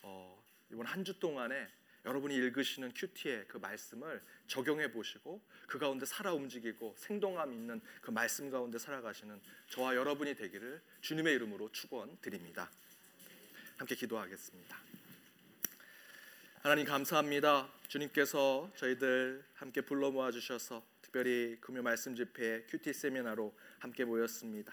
어, 0.03 0.45
이번 0.71 0.87
한 0.87 1.03
주 1.05 1.19
동안에 1.19 1.69
여러분이 2.05 2.35
읽으시는 2.35 2.93
큐티의 2.95 3.47
그 3.49 3.57
말씀을 3.57 4.23
적용해 4.47 4.93
보시고 4.93 5.41
그 5.67 5.79
가운데 5.79 6.05
살아 6.05 6.35
움직이고 6.35 6.95
생동감 6.99 7.53
있는 7.53 7.81
그 8.03 8.11
말씀 8.11 8.51
가운데 8.51 8.79
살아가시는 8.79 9.41
저와 9.71 9.97
여러분이 9.97 10.35
되기를 10.35 10.83
주님의 11.01 11.35
이름으로 11.35 11.73
축원드립니다. 11.73 12.71
함께 13.79 13.95
기도하겠습니다. 13.95 14.79
하나님 16.61 16.87
감사합니다. 16.87 17.71
주님께서 17.89 18.71
저희들 18.77 19.45
함께 19.55 19.81
불러 19.81 20.11
모아 20.11 20.31
주셔서 20.31 20.85
특별히 21.03 21.59
금요 21.61 21.83
말씀 21.83 22.15
집회 22.15 22.65
큐티 22.69 22.93
세미나로 22.93 23.55
함께 23.79 24.05
모였습니다. 24.05 24.73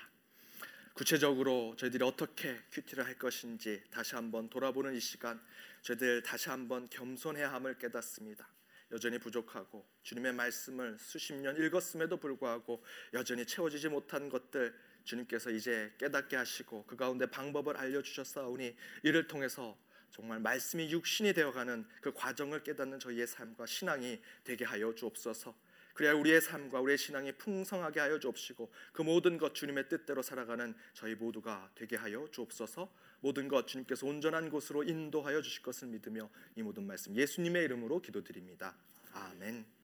구체적으로 0.93 1.75
저희들이 1.77 2.03
어떻게 2.03 2.59
큐티를 2.71 3.05
할 3.05 3.15
것인지 3.15 3.84
다시 3.91 4.15
한번 4.15 4.49
돌아보는 4.49 4.95
이 4.95 4.99
시간 4.99 5.41
저희들 5.82 6.23
다시 6.23 6.49
한번 6.49 6.89
겸손해야 6.89 7.51
함을 7.53 7.77
깨닫습니다. 7.77 8.47
여전히 8.91 9.17
부족하고 9.19 9.88
주님의 10.03 10.34
말씀을 10.34 10.97
수십 10.99 11.34
년 11.34 11.55
읽었음에도 11.57 12.17
불구하고 12.17 12.84
여전히 13.13 13.45
채워지지 13.45 13.89
못한 13.89 14.29
것들 14.29 14.75
주님께서 15.03 15.49
이제 15.51 15.93
깨닫게 15.97 16.36
하시고 16.36 16.86
그 16.86 16.95
가운데 16.95 17.25
방법을 17.25 17.77
알려 17.77 18.01
주셨사오니 18.01 18.75
이를 19.03 19.27
통해서 19.27 19.77
정말 20.11 20.39
말씀이 20.39 20.91
육신이 20.91 21.34
되어가는 21.34 21.88
그 22.01 22.13
과정을 22.13 22.63
깨닫는 22.63 22.99
저희의 22.99 23.27
삶과 23.27 23.65
신앙이 23.65 24.21
되게 24.43 24.65
하여 24.65 24.93
주옵소서. 24.93 25.55
그래야 25.93 26.13
우리의 26.13 26.41
삶과 26.41 26.82
우리의 26.82 26.97
신앙이 26.97 27.34
풍성하게 27.34 27.99
하여 27.99 28.19
주옵시고 28.19 28.71
그 28.91 29.01
모든 29.01 29.38
것 29.38 29.55
주님의 29.55 29.88
뜻대로 29.89 30.21
살아가는 30.21 30.75
저희 30.93 31.15
모두가 31.15 31.71
되게 31.75 31.95
하여 31.95 32.27
주옵소서. 32.32 32.93
모든 33.22 33.47
것 33.47 33.67
주님께서 33.67 34.05
온전한 34.05 34.49
곳으로 34.49 34.84
인도하여 34.84 35.41
주실 35.41 35.63
것을 35.63 35.88
믿으며 35.88 36.30
이 36.55 36.61
모든 36.61 36.86
말씀 36.86 37.15
예수님의 37.15 37.63
이름으로 37.65 38.01
기도드립니다. 38.01 38.76
아멘. 39.13 39.65